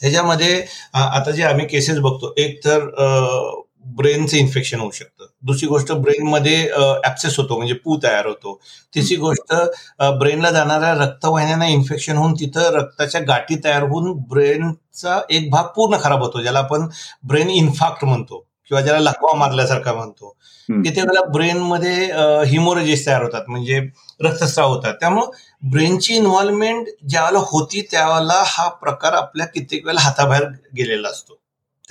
ह्याच्यामध्ये 0.00 0.64
आता 0.94 1.30
जे 1.30 1.42
आम्ही 1.42 1.66
केसेस 1.66 1.98
बघतो 2.00 2.32
एक 2.38 2.58
तर 2.64 2.88
ब्रेनचं 3.96 4.36
इन्फेक्शन 4.36 4.80
होऊ 4.80 4.90
शकतं. 4.90 5.26
दुसरी 5.42 5.66
गोष्ट 5.68 5.92
ब्रेनमध्ये 5.92 6.56
ऍक्सेस 7.06 7.36
होतो 7.38 7.56
म्हणजे 7.56 7.74
पू 7.84 7.96
तयार 8.02 8.26
होतो. 8.26 8.58
तिसरी 8.94 9.16
गोष्ट 9.16 9.54
ब्रेनला 10.18 10.50
जाणाऱ्या 10.50 10.92
रक्तवाहिन्यांना 10.94 11.66
इन्फेक्शन 11.68 12.16
होऊन 12.16 12.34
तिथं 12.40 12.70
रक्ताच्या 12.76 13.20
गाठी 13.28 13.56
तयार 13.64 13.82
होऊन 13.82 14.12
ब्रेनचा 14.30 15.20
एक 15.30 15.50
भाग 15.50 15.64
पूर्ण 15.76 15.96
खराब 16.02 16.22
होतो 16.22 16.42
ज्याला 16.42 16.58
आपण 16.58 16.88
ब्रेन 17.28 17.50
इन्फाक्ट 17.50 18.04
म्हणतो 18.04 18.44
किंवा 18.70 18.80
ज्याला 18.82 19.00
लकवा 19.00 19.34
मारल्यासारखा 19.38 19.92
म्हणतो. 19.94 20.36
तिथे 20.68 21.00
वेळेला 21.00 21.22
ब्रेनमध्ये 21.32 22.04
हिमोरेजेस 22.50 23.06
तयार 23.06 23.22
होतात 23.22 23.42
म्हणजे 23.48 23.78
रक्तस्राव 24.24 24.68
होतात. 24.68 24.94
त्यामुळं 25.00 25.30
ब्रेनची 25.70 26.14
इन्व्हॉल्वमेंट 26.14 26.88
ज्यावेळेला 27.08 27.44
होती 27.50 27.80
त्यावेळेला 27.90 28.42
हा 28.46 28.68
प्रकार 28.82 29.12
आपल्या 29.14 29.46
कित्येक 29.46 29.84
वेळेला 29.86 30.00
हाताबाहेर 30.00 30.44
गेलेला 30.76 31.08
असतो. 31.08 31.38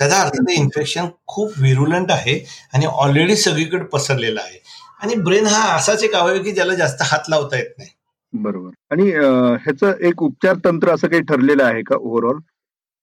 त्याचा 0.00 0.20
अर्थ 0.20 0.36
ते 0.40 0.54
इन्फेक्शन 0.54 1.06
खूप 1.26 1.52
विरुलंट 1.56 2.10
आहे 2.10 2.38
आणि 2.74 2.86
ऑलरेडी 2.86 3.36
सगळीकडे 3.36 3.84
पसरलेलं 3.84 4.40
आहे. 4.40 4.58
आणि 5.00 5.14
ब्रेन 5.14 5.46
हा 5.46 5.62
असाच 5.76 6.02
एक 6.04 6.14
अवयव 6.14 6.42
की 6.42 6.52
ज्याला 6.52 6.74
जास्त 6.74 7.02
हात 7.02 7.28
लावता 7.28 7.56
येत 7.56 7.70
नाही. 7.78 7.88
बरोबर. 8.32 8.70
आणि 8.90 9.10
ह्याचं 9.10 9.92
एक 10.06 10.22
उपचार 10.22 10.56
तंत्र 10.64 10.94
असं 10.94 11.08
काही 11.08 11.22
ठरलेलं 11.22 11.64
आहे 11.64 11.82
का 11.82 11.96
ओव्हरऑल 11.96 12.38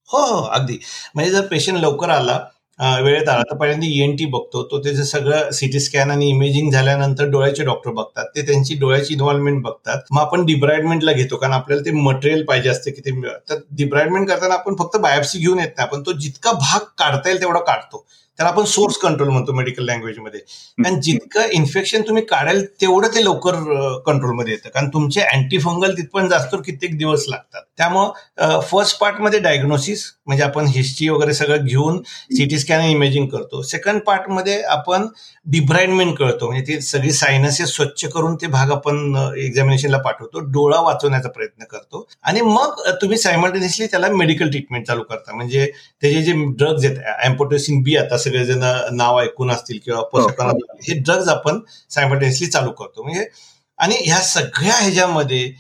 हो 0.10 0.20
हो 0.20 0.42
अगदी. 0.48 0.78
म्हणजे 1.16 1.32
जर 1.32 1.46
पेशंट 1.48 1.78
लवकर 1.78 2.10
आला 2.10 2.40
वेळेत 2.80 3.28
आला. 3.30 3.42
तर 3.50 3.56
पहिल्यांदा 3.58 3.88
ईएनटी 3.88 4.26
बघतो. 4.26 4.64
तो 4.64 4.78
त्याचं 4.84 5.04
सगळं 5.04 5.50
सिटी 5.54 5.80
स्कॅन 5.80 6.12
आणि 6.12 6.30
इमेजिंग 6.30 6.72
झाल्यानंतर 6.72 7.30
डोळ्याचे 7.32 7.64
डॉक्टर 7.64 7.92
बघतात. 7.92 8.26
ते 8.36 8.42
त्यांची 8.42 8.76
डोळ्याची 8.80 9.14
इन्व्हॉल्वमेंट 9.14 9.62
बघतात. 9.64 10.02
मग 10.12 10.22
आपण 10.22 10.46
डिब्राइडमेंटला 10.46 11.12
घेतो. 11.12 11.38
कारण 11.38 11.54
आपल्याला 11.54 11.86
ते 11.86 11.92
मटेरियल 12.00 12.44
पाहिजे 12.46 12.70
असते 12.70 12.92
की 12.92 13.02
ते 13.02 13.12
तर 13.50 13.60
डिब्राइडमेंट 13.78 14.28
करताना 14.30 14.54
आपण 14.54 14.76
फक्त 14.80 14.98
बायोप्सी 15.00 15.40
घेऊन 15.40 15.60
येत 15.60 15.70
नाही. 15.78 15.88
आपण 15.88 16.02
तो 16.06 16.12
जितका 16.20 16.52
भाग 16.52 16.86
काढता 16.98 17.30
येईल 17.30 17.42
तेवढा 17.42 17.60
काढतो. 17.60 18.06
त्याला 18.40 18.50
आपण 18.52 18.64
सोर्स 18.66 18.98
कंट्रोल 18.98 19.30
म्हणतो 19.30 19.54
मेडिकल 19.54 19.84
लँग्वेजमध्ये 19.86 20.40
आणि 20.86 21.00
जितकं 21.02 21.50
इन्फेक्शन 21.54 22.02
तुम्ही 22.08 22.24
काढाल 22.26 22.64
तेवढं 22.82 23.08
ते 23.16 23.24
लवकर 23.24 23.56
कंट्रोलमध्ये 24.06 24.54
येतं. 24.54 24.70
कारण 24.70 24.88
तुमचे 24.94 25.22
अँटी 25.22 25.58
फंगल 25.60 25.94
तिथपर्यंत 25.98 26.30
जास्त 26.30 26.56
कित्येक 26.66 26.98
दिवस 26.98 27.26
लागतात. 27.30 27.62
त्यामुळं 27.78 28.60
फर्स्ट 28.70 29.00
पार्टमध्ये 29.00 29.40
डायग्नोसिस 29.40 30.04
म्हणजे 30.28 30.44
आपण 30.44 30.66
हिस्ट्री 30.74 31.08
वगैरे 31.10 31.34
सगळं 31.34 31.66
घेऊन 31.66 32.02
सिटी 32.38 32.60
स्कॅन 32.60 32.82
इमेजिंग 32.86 33.28
करतो. 33.28 33.62
सेकंड 33.64 34.02
पार्टमध्ये 34.08 34.62
आपण 34.64 35.08
डिब्राइडमेंट 35.46 36.18
करतो 36.18 36.48
म्हणजे 36.48 36.74
ते 36.74 36.80
सगळी 36.82 37.12
सायनसेस 37.12 37.76
स्वच्छ 37.76 38.06
करून 38.06 38.36
ते 38.42 38.48
भाग 38.48 38.72
आपण 38.72 39.16
एक्झामिनेशनला 39.38 39.98
पाठवतो. 39.98 40.40
डोळा 40.52 40.80
वाचवण्याचा 40.82 41.30
प्रयत्न 41.30 41.64
करतो. 41.72 42.08
आणि 42.24 42.42
मग 42.42 42.82
तुम्ही 43.02 43.18
सायमल्टेनियसली 43.18 43.88
त्याला 43.88 44.10
मेडिकल 44.10 44.50
ट्रीटमेंट 44.50 44.88
चालू 44.88 45.04
करता. 45.04 45.36
म्हणजे 45.36 45.66
त्याचे 46.02 46.22
जे 46.22 46.34
ड्रग्ज 46.58 46.86
आहेत 46.86 46.98
अँपोटेसिन 47.24 47.82
बी 47.84 47.96
आता 47.98 48.18
सगळेजण 48.24 48.64
नाव 48.96 49.20
ऐकून 49.22 49.52
असतील 49.52 49.80
किंवा 49.86 50.00
हो, 50.02 50.22
हो. 50.22 50.58
हे 50.88 51.00
ड्रग्ज 51.00 51.30
आपण 51.30 51.60
सायमल्टेनियसली 51.90 52.48
चालू 52.48 52.72
करतो. 52.72 53.04
म्हणजे 53.04 53.26
आणि 53.80 53.96
ह्या 54.06 54.20
सगळ्या 54.22 54.76
ह्याच्यामध्ये 54.76 55.52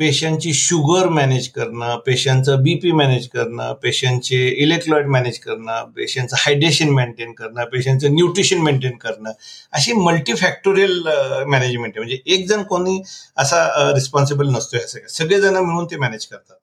पेशंटची 0.00 0.52
शुगर 0.54 1.08
मॅनेज 1.08 1.48
करणं 1.48 1.96
पेशंटचं 2.06 2.62
बीपी 2.62 2.90
मॅनेज 2.92 3.28
करणं 3.28 3.72
पेशंटचे 3.82 4.48
इलेक्ट्रॉइड 4.62 5.06
मॅनेज 5.06 5.38
करणं 5.38 5.90
पेशंटचं 5.96 6.36
हायड्रेशन 6.38 6.88
मेंटेन 6.88 7.32
करणं 7.32 7.64
पेशंटचं 7.64 8.14
न्यूट्रिशन 8.14 8.58
मेंटेन 8.62 8.96
करणं 8.96 9.30
अशी 9.72 9.92
मल्टीफॅक्टोरियल 9.92 11.00
मॅनेजमेंट 11.46 11.92
आहे. 11.96 11.98
म्हणजे 11.98 12.18
एक 12.26 12.46
जण 12.48 12.62
कोणी 12.62 13.00
असा 13.36 13.64
रिस्पॉन्सिबल 13.94 14.48
नसतो 14.48 14.76
या 14.76 14.86
सगळ्या. 14.88 15.08
सगळेजण 15.08 15.56
मिळून 15.56 15.84
ते 15.84 15.96
मॅनेज 15.96 16.26
करतात. 16.26 16.56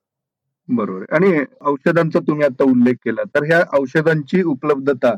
बरोबर. 0.68 1.04
आणि 1.14 1.44
औषधांचा 1.60 2.18
तुम्ही 2.18 2.46
आता 2.46 2.64
उल्लेख 2.64 2.94
केला. 3.04 3.22
तर 3.34 3.44
ह्या 3.44 3.60
औषधांची 3.78 4.42
उपलब्धता 4.42 5.12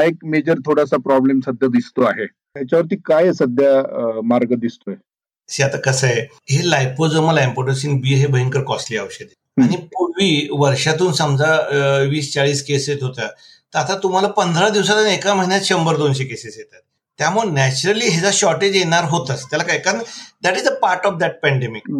हा 0.00 0.04
एक 0.06 0.24
मेजर 0.24 0.58
थोडासा 0.66 0.96
प्रॉब्लेम 1.04 1.40
सध्या 1.40 1.68
दिसतो 1.68 2.02
आहे. 2.02 2.26
त्याच्यावरती 2.26 2.96
काय 3.04 3.32
सध्या 3.32 4.20
मार्ग 4.24 4.54
दिसतोय? 4.60 4.94
आता 5.64 5.78
कसं 5.80 6.06
आहे 6.06 6.20
हे 6.50 6.68
लायपोझोमल 6.70 7.38
अँपोटोसिन 7.38 8.00
बी 8.00 8.14
हे 8.14 8.26
भयंकर 8.26 8.62
कॉस्टली 8.64 8.98
औषध 8.98 9.24
आहे. 9.24 9.62
आणि 9.62 9.76
पूर्वी 9.94 10.48
वर्षातून 10.58 11.12
समजा 11.12 11.54
वीस 12.10 12.32
चाळीस 12.34 12.62
केस 12.66 12.88
येत 12.88 13.02
होत्या. 13.02 13.26
तर 13.74 13.78
आता 13.78 13.98
तुम्हाला 14.02 14.28
पंधरा 14.38 14.68
दिवसात 14.68 15.06
एका 15.06 15.34
महिन्यात 15.34 15.60
शंभर 15.64 15.96
दोनशे 15.96 16.24
केसेस 16.24 16.56
येतात. 16.58 16.80
त्यामुळे 17.20 17.50
नॅचरली 17.50 18.08
ह्याचा 18.08 18.30
शॉर्टेज 18.32 18.76
येणार 18.76 19.04
होतच. 19.08 19.44
त्याला 19.50 19.64
काय? 19.64 19.78
कारण 19.78 19.98
that 20.42 20.56
is 20.58 20.68
a 20.68 20.74
part 20.82 21.06
of 21.06 21.18
that 21.18 21.32
pandemic 21.42 21.90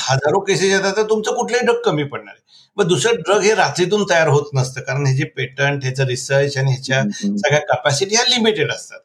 हजारो 0.00 0.40
केसेस 0.40 0.72
येतात 0.72 0.96
तर 0.96 1.02
तुमचं 1.10 1.34
कुठलंही 1.36 1.66
ड्रग 1.66 1.80
कमी 1.84 2.04
पडणार 2.04 2.34
आहे. 2.34 2.42
मग 2.76 2.86
दुसरं 2.88 3.20
ड्रग 3.26 3.40
हे 3.42 3.54
रात्रीतून 3.54 4.04
तयार 4.10 4.28
होत 4.28 4.50
नसतं. 4.54 4.80
कारण 4.80 5.06
ह्याचे 5.06 5.24
पेटंट 5.36 5.84
ह्याचं 5.84 6.06
रिसर्च 6.06 6.56
आणि 6.58 6.72
ह्याच्या 6.72 7.02
सगळ्या 7.12 7.60
कॅपॅसिटी 7.68 8.14
ह्या 8.16 8.24
लिमिटेड 8.28 8.72
असतात. 8.72 8.98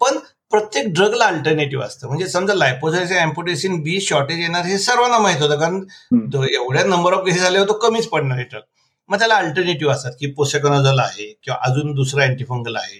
पण 0.00 0.18
प्रत्येक 0.50 0.92
ड्रगला 0.94 1.24
अल्टरनेटिव्ह 1.26 1.84
असतं. 1.84 2.06
म्हणजे 2.08 2.26
समजा 2.28 2.54
लायपोसायचे 2.54 3.16
अँपोटेसिन 3.18 3.80
बी 3.82 4.00
शॉर्टेज 4.00 4.38
येणार 4.40 4.64
हे 4.66 4.78
सर्वांना 4.78 5.18
माहीत 5.18 5.42
होतं. 5.42 5.58
कारण 5.60 6.44
एवढ्या 6.44 6.84
नंबर 6.84 7.12
ऑफ 7.12 7.24
केसेस 7.26 7.42
आले 7.44 7.64
तो 7.68 7.72
कमीच 7.86 8.06
पडणार 8.08 8.36
आहे 8.36 8.46
ड्रग 8.50 8.60
मग 9.10 9.18
त्याला 9.18 9.34
अल्टरनेटिव्ह 9.36 9.92
असतात 9.92 10.12
की 10.20 10.26
पोसेकॉनॉझल 10.36 10.98
आहे 11.00 11.26
किंवा 11.44 11.58
अजून 11.66 11.92
दुसरा 11.94 12.24
अँटीफंगल 12.24 12.76
आहे. 12.76 12.98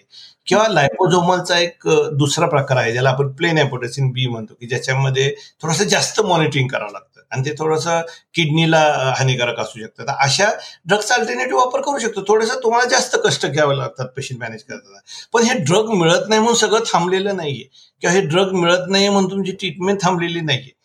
किंवा 0.49 0.67
लायपोझोमलचा 0.69 1.59
एक 1.59 1.89
दुसरा 2.13 2.47
प्रकार 2.47 2.77
आहे 2.77 2.93
ज्याला 2.93 3.11
आपण 3.11 3.33
प्लेन 3.33 3.59
अँपोटेसिन 3.59 4.11
बी 4.13 4.27
म्हणतो 4.27 4.55
की 4.55 4.67
ज्याच्यामध्ये 4.67 5.35
थोडंसं 5.63 5.85
जास्त 5.85 6.21
मॉनिटरिंग 6.21 6.69
करावं 6.69 6.93
लागतं 6.93 7.21
आणि 7.31 7.45
ते 7.45 7.55
थोडंसं 7.59 8.01
किडनीला 8.35 8.79
हानिकारक 9.19 9.59
असू 9.61 9.81
शकतं. 9.81 10.03
तर 10.03 10.13
अशा 10.21 10.49
ड्रग्सचा 10.87 11.15
अल्टरनेटिव्ह 11.15 11.61
वापर 11.61 11.81
करू 11.81 11.99
शकतो. 11.99 12.23
थोडंसं 12.29 12.61
तुम्हाला 12.63 12.89
जास्त 12.89 13.17
कष्ट 13.25 13.47
घ्यावे 13.47 13.77
लागतात 13.79 14.07
पेशंट 14.17 14.41
मॅनेज 14.41 14.63
करताना. 14.63 14.99
पण 15.33 15.43
हे 15.43 15.59
ड्रग 15.59 15.91
मिळत 15.91 16.29
नाही 16.29 16.41
म्हणून 16.41 16.57
सगळं 16.57 16.81
थांबलेलं 16.93 17.37
नाहीये. 17.37 17.69
किंवा 18.01 18.15
हे 18.15 18.21
ड्रग 18.21 18.53
मिळत 18.53 18.89
नाही 18.89 19.09
म्हणून 19.09 19.31
तुमची 19.31 19.53
ट्रीटमेंट 19.53 20.03
थांबलेली 20.03 20.41
नाहीये. 20.41 20.78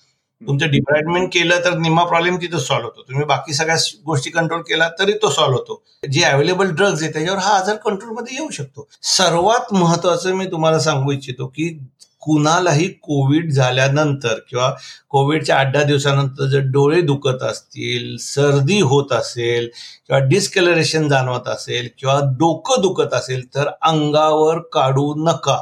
तुमचं 0.47 0.71
डिपार्टमेंट 0.71 1.29
केलं 1.33 1.59
तर 1.65 1.77
निम्मा 1.77 2.03
प्रॉब्लेम 2.03 2.35
तिथं 2.35 2.59
सॉल्व्ह 2.59 2.89
होतो. 2.89 3.01
तुम्ही 3.01 3.25
बाकी 3.25 3.53
सगळ्या 3.53 3.75
गोष्टी 4.05 4.29
कंट्रोल 4.29 4.61
केला 4.61 4.89
तरी 4.99 5.13
तो 5.13 5.29
सॉल्व्ह 5.29 5.57
होतो. 5.57 5.81
जे 6.11 6.23
अवेलेबल 6.23 6.69
ड्रग्ज 6.69 7.03
आहे 7.03 7.13
त्याच्यावर 7.13 7.39
हा 7.39 7.57
आजार 7.57 7.75
कंट्रोलमध्ये 7.75 8.35
येऊ 8.35 8.49
शकतो. 8.49 8.87
सर्वात 9.03 9.73
महत्वाचं 9.73 10.33
मी 10.33 10.45
तुम्हाला 10.45 10.79
सांगू 10.79 11.11
इच्छितो 11.11 11.47
की 11.47 11.79
कुणालाही 12.23 12.87
कोविड 13.01 13.51
झाल्यानंतर 13.51 14.39
किंवा 14.49 14.69
कोविडच्या 15.09 15.55
आठ 15.55 15.73
दहा 15.73 15.83
दिवसानंतर 15.83 16.45
जर 16.45 16.59
डोळे 16.73 17.01
दुखत 17.01 17.43
असतील 17.43 18.15
सर्दी 18.17 18.79
होत 18.81 19.11
असेल 19.11 19.67
किंवा 20.07 20.19
डिस्कलरेशन 20.19 21.07
जाणवत 21.09 21.47
असेल 21.47 21.89
किंवा 21.97 22.19
डोकं 22.39 22.81
दुखत 22.81 23.13
असेल 23.13 23.45
तर 23.55 23.69
अंगावर 23.81 24.59
काढू 24.73 25.13
नका. 25.17 25.59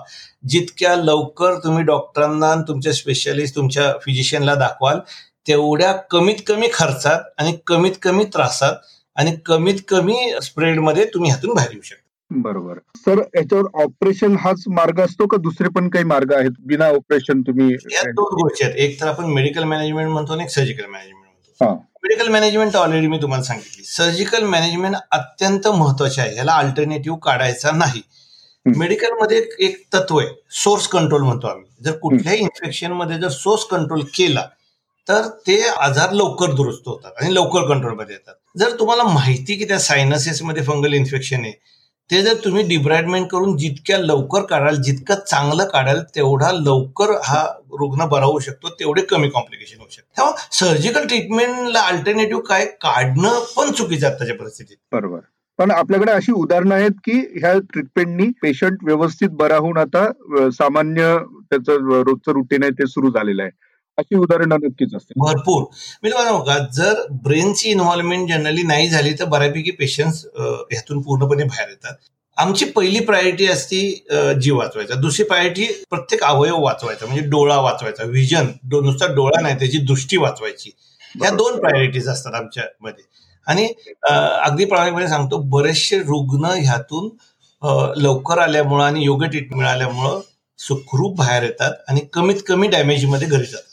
जितक्या 0.50 0.96
लवकर 0.96 1.58
तुम्ही 1.64 1.84
डॉक्टरांना 1.84 2.54
तुमच्या 2.68 2.94
स्पेशलिस्ट 2.94 3.56
तुमच्या 3.56 3.92
फिजिशियनला 4.06 4.56
दाखवाल 4.56 5.00
तेवढ्या 5.48 5.92
कमीत 6.12 6.36
कमी 6.48 6.68
खर्चात 6.74 7.20
आणि 7.38 7.58
कमीत 7.68 7.94
कमी 8.02 8.24
त्रासात 8.24 8.76
आणि 9.16 9.36
कमीत 9.46 9.80
कमी 9.88 10.18
स्प्रेडमध्ये 10.44 11.06
तुम्ही 11.06 11.32
ह्यातून 11.32 11.54
बाहेर 11.54 11.72
येऊ 11.72 11.82
शकता. 11.82 12.11
बरोबर. 12.32 12.78
सर 12.96 13.20
याच्यावर 13.36 13.66
ऑपरेशन 13.84 14.36
हाच 14.40 14.64
मार्ग 14.68 15.00
असतो 15.00 15.28
का 15.28 15.38
दुसरे 15.38 15.70
पण 15.70 15.90
काही 15.90 16.06
मार्ग 16.06 16.34
आहेत? 16.34 16.52
बिना 16.60 16.88
ऑपरेशन 16.88 17.42
तुम्ही 17.42 17.76
दोन 17.76 18.34
गोष्टी 18.42 18.64
आहेत. 18.66 18.76
एक 18.76 19.00
तर 19.02 19.08
आपण 19.08 19.26
मेडिकल 19.26 19.64
मॅनेजमेंट 19.64 20.10
म्हणतो 20.10 20.34
आणि 20.34 20.44
एक 20.44 20.50
सर्जिकल 20.50 20.86
मॅनेजमेंट 20.86 21.26
म्हणतो. 21.62 21.74
मेडिकल 22.04 22.28
मॅनेजमेंट 22.32 22.76
ऑलरेडी 22.76 23.08
मी 23.08 23.18
तुम्हाला 23.22 23.44
सांगितली. 23.44 23.84
सर्जिकल 23.84 24.44
मॅनेजमेंट 24.44 24.96
अत्यंत 25.12 25.68
महत्त्वाचे 25.68 26.22
आहे. 26.22 26.36
याला 26.36 26.54
अल्टरनेटिव्ह 26.54 27.18
काढायचा 27.24 27.72
नाही. 27.72 28.02
मेडिकलमध्ये 28.66 29.42
एक 29.60 29.84
तत्व 29.94 30.18
आहे. 30.20 30.28
सोर्स 30.64 30.88
कंट्रोल 30.88 31.22
म्हणतो 31.22 31.48
आम्ही. 31.48 31.66
जर 31.84 31.92
कुठल्याही 31.98 32.40
इन्फेक्शनमध्ये 32.40 33.18
जर 33.20 33.30
सोर्स 33.30 33.64
कंट्रोल 33.66 34.02
केला 34.14 34.46
तर 35.08 35.28
ते 35.48 35.62
आजार 35.82 36.12
लवकर 36.12 36.52
दुरुस्त 36.56 36.88
होतात 36.88 37.22
आणि 37.22 37.34
लवकर 37.36 37.68
कंट्रोलमध्ये 37.70 38.16
येतात. 38.16 38.34
जर 38.58 38.80
तुम्हाला 38.80 39.04
माहिती 39.04 39.56
की 39.56 39.66
त्या 39.66 39.80
सायनसेसमध्ये 39.80 40.64
फंगल 40.64 40.94
इन्फेक्शन 40.94 41.40
आहे 41.40 41.54
ते 42.12 42.22
जर 42.22 42.34
तुम्ही 42.34 42.64
डिब्राइडमेंट 42.64 43.28
करून 43.28 43.58
जितक्या 43.58 43.98
लवकर 43.98 44.42
काढाल 44.42 44.76
जितकं 44.76 45.16
चांगलं 45.28 45.66
काढाल 45.66 46.02
तेवढा 46.16 46.52
लवकर 46.52 47.12
हा 47.24 47.44
रुग्ण 47.80 48.06
बरा 48.06 48.26
होऊ 48.26 48.40
शकतो 48.40 48.70
तेवढे 48.70 49.02
कमी 49.02 49.30
कॉम्प्लिकेशन 49.30 49.80
होऊ 49.80 49.88
शकतो 49.92 50.18
तेव्हा 50.18 50.34
सर्जिकल 50.52 51.08
ट्रीटमेंटला 51.08 51.82
अल्टरनेटिव्ह 51.82 52.42
काय? 52.42 52.66
काढणं 52.66 53.40
पण 53.58 53.72
चुकीचं 53.72 54.06
आताच्या 54.08 54.18
त्याच्या 54.18 54.36
परिस्थितीत. 54.36 54.78
बरोबर. 54.92 55.20
पण 55.60 55.72
आपल्याकडे 55.72 56.12
अशी 56.12 56.32
उदाहरणं 56.32 56.76
आहेत 56.76 56.92
की 56.92 57.40
ह्या 57.40 57.54
ट्रीटमेंटनी 57.60 58.28
पेशंट 58.42 58.78
व्यवस्थित 58.84 59.30
बरा 59.30 59.58
होऊन 59.58 59.78
आता 59.78 60.06
सामान्य 60.52 61.18
त्याचं 61.50 62.02
रोजचं 62.02 62.32
रुटीन 62.32 62.64
आहे 62.64 62.72
ते 62.72 62.88
सुरू 62.88 63.10
झालेलं 63.10 63.42
आहे. 63.42 63.52
अशी 64.02 64.16
उदाहरणं 64.18 64.56
नक्कीच 64.64 64.96
असते 64.96 65.20
भरपूर. 65.20 65.64
मी 66.04 66.10
तुम्हाला 66.10 66.38
का 66.46 66.58
जर 66.76 67.02
ब्रेनची 67.24 67.70
इन्व्हॉल्वमेंट 67.70 68.28
जनरली 68.30 68.64
नाही 68.68 68.90
झाली 68.90 69.14
तर 69.20 69.26
बऱ्यापैकी 69.36 69.72
पेशंट्स 69.80 70.26
ह्यातून 70.36 71.02
पूर्णपणे 71.02 71.44
बाहेर 71.44 71.70
येतात. 71.70 71.96
आमची 72.38 72.66
पहिली 72.76 73.00
प्रायोरिटी 73.06 73.48
असती 73.48 73.82
जीव 74.42 74.58
वाचवायचा. 74.58 74.96
दुसरी 75.02 75.24
प्रायोरिटी 75.26 75.66
प्रत्येक 75.90 76.24
अवयव 76.24 76.60
वाचवायचा. 76.64 77.06
म्हणजे 77.06 77.28
डोळा 77.30 77.60
वाचवायचा. 77.62 78.04
व्हिजन 78.06 78.46
नुसता 78.74 79.08
डोळा 79.16 79.42
नाही 79.42 79.56
त्याची 79.60 79.78
दृष्टी 79.86 80.18
वाचवायची. 80.18 80.72
या 81.16 81.30
दोन 81.36 81.60
प्रायोरिटीज 81.60 82.08
असतात 82.10 82.34
आमच्या 82.36 82.64
मध्ये 82.82 83.04
आणि 83.48 83.68
अगदी 84.10 84.66
प्रामाणिकपणे 84.66 85.08
सांगतो 85.08 85.38
बरेचसे 85.52 85.98
रुग्ण 86.00 86.46
ह्यातून 86.64 87.10
लवकर 88.02 88.40
आल्यामुळं 88.40 88.84
आणि 88.84 89.04
योग्य 89.06 89.28
ट्रीटमेंट 89.28 89.56
मिळाल्यामुळं 89.56 90.22
सुखरूप 90.60 91.18
बाहेर 91.18 91.44
येतात 91.44 91.74
आणि 91.90 92.02
कमीत 92.14 92.42
कमी 92.48 92.68
डॅमेजमध्ये 92.68 93.28
घरी 93.28 93.46
जातात. 93.46 93.71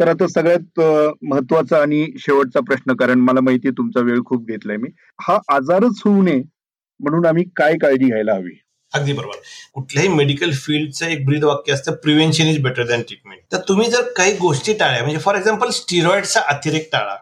तर 0.00 0.08
आता 0.08 0.26
सगळ्यात 0.26 0.80
महत्त्वाचा 1.22 1.80
आणि 1.82 2.06
शेवटचा 2.18 2.60
प्रश्न 2.60 2.94
कारण 2.96 3.18
मला 3.20 3.40
माहिती 3.40 3.70
तुमचा 3.70 4.00
वेळ 4.00 4.20
खूप 4.26 4.46
घेतलाय 4.46 4.76
मी. 4.76 4.88
हा 5.20 5.38
आजारच 5.48 6.00
होऊ 6.04 6.22
नये 6.22 6.42
म्हणून 7.00 7.26
आम्ही 7.26 7.44
काय 7.56 7.76
काळजी 7.82 8.06
घ्यायला 8.06 8.34
हवी? 8.34 8.58
अगदी 8.92 9.12
बरोबर. 9.12 9.36
कुठल्याही 9.74 10.08
मेडिकल 10.08 10.50
फील्डचं 10.50 11.06
एक 11.06 11.24
ब्रीद 11.26 11.44
वाक्य 11.44 11.72
असतं 11.72 11.94
prevention 11.94 12.46
is 12.46 12.62
better 12.62 12.86
than 12.86 13.02
treatment 13.02 13.40
तर 13.52 13.58
तुम्ही 13.68 13.90
जर 13.90 14.02
काही 14.16 14.32
गोष्टी 14.36 14.72
टाळ्या 14.72 15.02
म्हणजे 15.02 15.20
फॉर 15.20 15.34
एक्झाम्पल 15.34 15.70
स्टिरॉइडचा 15.70 16.40
अतिरेक 16.46 16.88
टाळा. 16.92 17.16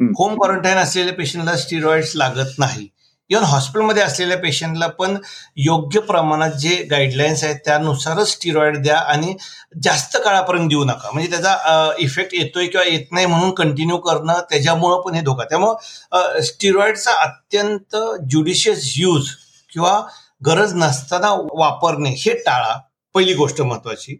होम 0.00 0.34
क्वारंटाईन 0.34 0.78
असलेल्या 0.78 1.14
पेशंटला 1.14 1.56
स्टिरॉइड्स 1.56 2.12
लागत 2.16 2.58
नाही. 2.58 2.88
इव्हन 3.30 3.44
हॉस्पिटलमध्ये 3.46 4.02
असलेल्या 4.02 4.36
पेशंटला 4.38 4.86
पण 4.98 5.16
योग्य 5.56 6.00
प्रमाणात 6.00 6.50
जे 6.60 6.74
गाईडलाईन्स 6.90 7.44
आहेत 7.44 7.56
त्यानुसारच 7.64 8.28
स्टिरॉइड 8.28 8.76
द्या 8.82 8.96
आणि 8.98 9.34
जास्त 9.82 10.16
काळापर्यंत 10.24 10.68
देऊ 10.68 10.84
नका. 10.84 11.10
म्हणजे 11.12 11.30
त्याचा 11.30 11.92
इफेक्ट 11.98 12.34
येतोय 12.34 12.66
किंवा 12.66 12.86
येत 12.88 13.12
नाही 13.12 13.26
म्हणून 13.26 13.54
कंटिन्यू 13.54 13.96
करणं 13.98 14.40
त्याच्यामुळं 14.50 15.00
पण 15.00 15.14
हे 15.14 15.20
धोका. 15.20 15.44
त्यामुळं 15.44 16.40
स्टिरॉइडचा 16.42 17.12
अत्यंत 17.22 17.96
ज्युडिशियस 18.30 18.92
यूज 18.96 19.28
किंवा 19.72 20.00
गरज 20.46 20.74
नसताना 20.74 21.32
वापरणे 21.54 22.10
हे 22.18 22.34
टाळा. 22.46 22.78
पहिली 23.14 23.34
गोष्ट 23.34 23.60
महत्वाची. 23.60 24.16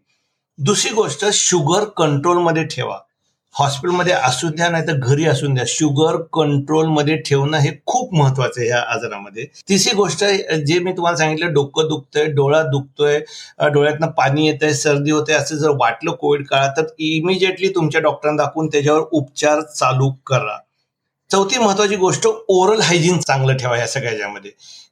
दुसरी 0.59 0.93
गोष्ट 0.95 1.25
शुगर 1.33 1.85
कंट्रोलमध्ये 1.97 2.65
ठेवा. 2.65 2.99
हॉस्पिटलमध्ये 3.55 4.13
असू 4.13 4.49
द्या 4.49 4.69
नाही 4.69 4.87
तर 4.87 4.97
घरी 4.97 5.25
असून 5.27 5.55
द्या 5.55 5.65
शुगर 5.69 6.17
कंट्रोलमध्ये 6.33 7.17
ठेवणं 7.17 7.59
हे 7.59 7.71
खूप 7.87 8.15
महत्वाचं 8.15 8.61
आहे 8.61 8.69
या 8.69 8.81
आजारामध्ये. 8.95 9.45
तिसरी 9.69 9.97
गोष्ट 9.97 10.25
जे 10.67 10.79
मी 10.79 10.93
तुम्हाला 10.93 11.17
सांगितलं 11.17 11.53
डोकं 11.53 11.89
दुखतंय 11.89 12.27
डोळा 12.35 12.63
दुखतोय 12.63 13.19
डोळ्यातनं 13.73 14.11
पाणी 14.11 14.47
येत 14.47 14.63
आहे 14.63 14.75
सर्दी 14.75 15.11
होते 15.11 15.33
असं 15.33 15.57
जर 15.57 15.71
वाटलं 15.81 16.13
कोविड 16.13 16.47
काळात 16.47 16.77
तर 16.77 16.87
इमिजिएटली 16.99 17.69
तुमच्या 17.69 18.01
डॉक्टरांना 18.01 18.43
दाखवून 18.43 18.69
त्याच्यावर 18.69 19.03
उपचार 19.13 19.61
चालू 19.61 20.11
करा. 20.27 20.57
चौथी 21.31 21.59
महत्वाची 21.59 21.97
गोष्ट 21.97 22.27
ओरल 22.49 22.81
हायजीन 22.81 23.19
चांगलं 23.19 23.57
ठेवा 23.57 23.77
या 23.79 23.87
सगळ्याच्यामध्ये. 23.87 24.51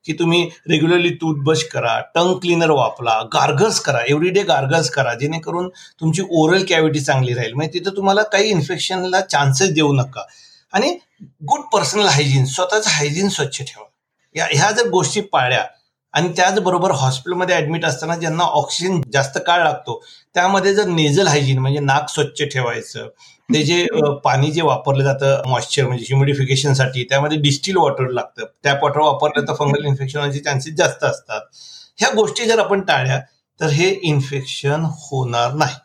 की 0.09 0.13
तुम्ही 0.15 0.43
रेग्युलरली 0.71 1.11
टूथब्रश 1.15 1.63
करा 1.69 1.99
टंग 2.15 2.35
क्लिनर 2.41 2.71
वापरा 2.73 3.21
गार्गल्स 3.33 3.81
करा 3.81 4.01
एव्हरीडे 4.09 4.43
गार्गल्स 4.45 4.91
करा 4.91 5.15
जेणेकरून 5.15 5.69
तुमची 6.01 6.23
ओरल 6.31 6.65
कॅव्हिटी 6.69 7.01
चांगली 7.01 7.35
राहील. 7.35 7.53
म्हणजे 7.55 7.79
तिथं 7.79 7.97
तुम्हाला 7.97 8.23
काही 8.33 8.51
इन्फेक्शनला 8.51 9.21
चान्सेस 9.23 9.73
देऊ 9.75 9.93
नका. 9.93 10.25
आणि 10.73 10.97
गुड 11.43 11.61
पर्सनल 11.73 12.07
हायजीन 12.07 12.45
स्वतःचं 12.47 12.91
हायजीन 12.91 13.29
स्वच्छ 13.29 13.59
ठेवा. 13.59 13.85
या 14.35 14.47
ह्या 14.53 14.71
जर 14.71 14.89
गोष्टी 14.89 15.21
पाळल्या 15.33 15.65
आणि 16.15 16.29
त्याचबरोबर 16.37 16.91
हॉस्पिटलमध्ये 16.91 17.57
ऍडमिट 17.57 17.85
असताना 17.85 18.17
ज्यांना 18.17 18.45
ऑक्सिजन 18.53 19.01
जास्त 19.13 19.39
काळ 19.47 19.63
लागतो 19.65 20.01
त्यामध्ये 20.35 20.75
जर 20.75 20.87
नेझल 20.89 21.27
हायजीन 21.27 21.59
म्हणजे 21.59 21.81
नाक 21.81 22.09
स्वच्छ 22.11 22.43
ठेवायचं 22.43 23.09
ते 23.49 23.63
जे 23.65 23.87
पाणी 24.25 24.51
जे 24.53 24.63
वापरलं 24.63 25.05
जातं 25.05 25.49
मॉइश्चर 25.49 25.87
म्हणजे 25.87 26.05
ह्युमिडिफिकेशनसाठी 26.09 27.03
त्यामध्ये 27.11 27.39
डिस्टिल 27.43 27.77
वॉटर 27.77 28.09
लागतं. 28.11 28.45
टॅप 28.65 28.83
वॉटर 28.85 29.01
वापरलं 29.01 29.47
तर 29.49 29.55
फंगल 29.59 29.85
इन्फेक्शन 29.87 30.19
होण्याचे 30.19 30.41
चान्सेस 30.41 30.75
जास्त 30.77 31.05
असतात. 31.05 31.41
ह्या 31.99 32.11
गोष्टी 32.17 32.45
जर 32.47 32.59
आपण 32.59 32.81
टाळल्या 32.89 33.21
तर 33.61 33.71
हे 33.73 33.89
इन्फेक्शन 34.03 34.85
होणार 35.03 35.55
नाही. 35.55 35.77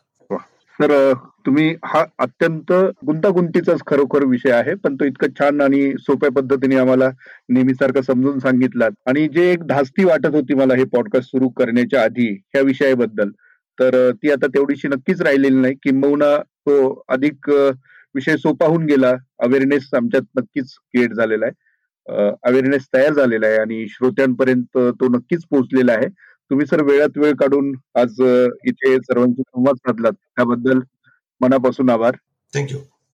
तर 0.79 1.13
तुम्ही 1.45 1.73
हा 1.85 2.03
अत्यंत 2.19 2.71
गुंतागुंतीचाच 3.05 3.79
खरोखर 3.87 4.23
विषय 4.25 4.51
आहे 4.51 4.73
पण 4.83 4.95
तो 4.95 5.05
इतकं 5.05 5.33
छान 5.39 5.61
आणि 5.61 5.91
सोप्या 6.01 6.31
पद्धतीने 6.31 6.75
आम्हाला 6.79 7.09
नेहमीसारखं 7.49 8.01
समजून 8.01 8.39
सांगितलात. 8.39 8.91
आणि 9.07 9.27
जे 9.27 9.51
एक 9.51 9.63
धास्ती 9.67 10.03
वाटत 10.03 10.35
होती 10.35 10.53
मला 10.53 10.75
हे 10.75 10.83
पॉडकास्ट 10.93 11.29
सुरू 11.29 11.49
करण्याच्या 11.57 12.03
आधी 12.03 12.29
ह्या 12.53 12.61
विषयाबद्दल 12.61 13.29
तर 13.77 14.09
ती 14.13 14.31
आता 14.31 14.47
तेवढीशी 14.47 14.87
नक्कीच 14.87 15.21
राहिलेली 15.21 15.59
नाही. 15.61 15.73
किंबहुना 15.83 16.35
तो 16.67 17.03
अधिक 17.09 17.49
विषय 18.15 18.37
सोपा 18.37 18.65
होऊन 18.65 18.85
गेला. 18.85 19.11
अवेअरनेस 19.43 19.89
आमच्यात 19.95 20.23
नक्कीच 20.39 20.73
क्रिएट 20.73 21.13
झालेला 21.13 21.45
आहे. 21.45 21.61
अवेअरनेस 22.43 22.87
तयार 22.93 23.13
झालेला 23.13 23.47
आहे 23.47 23.57
आणि 23.57 23.85
श्रोत्यांपर्यंत 23.89 24.77
तो 24.99 25.07
नक्कीच 25.15 25.45
पोहोचलेला 25.49 25.93
आहे. 25.93 26.07
तुम्ही 26.51 26.65
सर 26.65 26.81
वेळात 26.83 27.17
वेळ 27.17 27.33
काढून 27.39 27.71
आज 27.95 28.21
इथे 28.67 28.95
सर्वांशी 28.97 29.41
संवाद 29.41 29.75
साधलात. 29.75 30.13
त्याबद्दल 30.35 30.79
मनापासून 31.41 31.89
आभार. 31.89 32.15
थँक्यू 32.53 32.77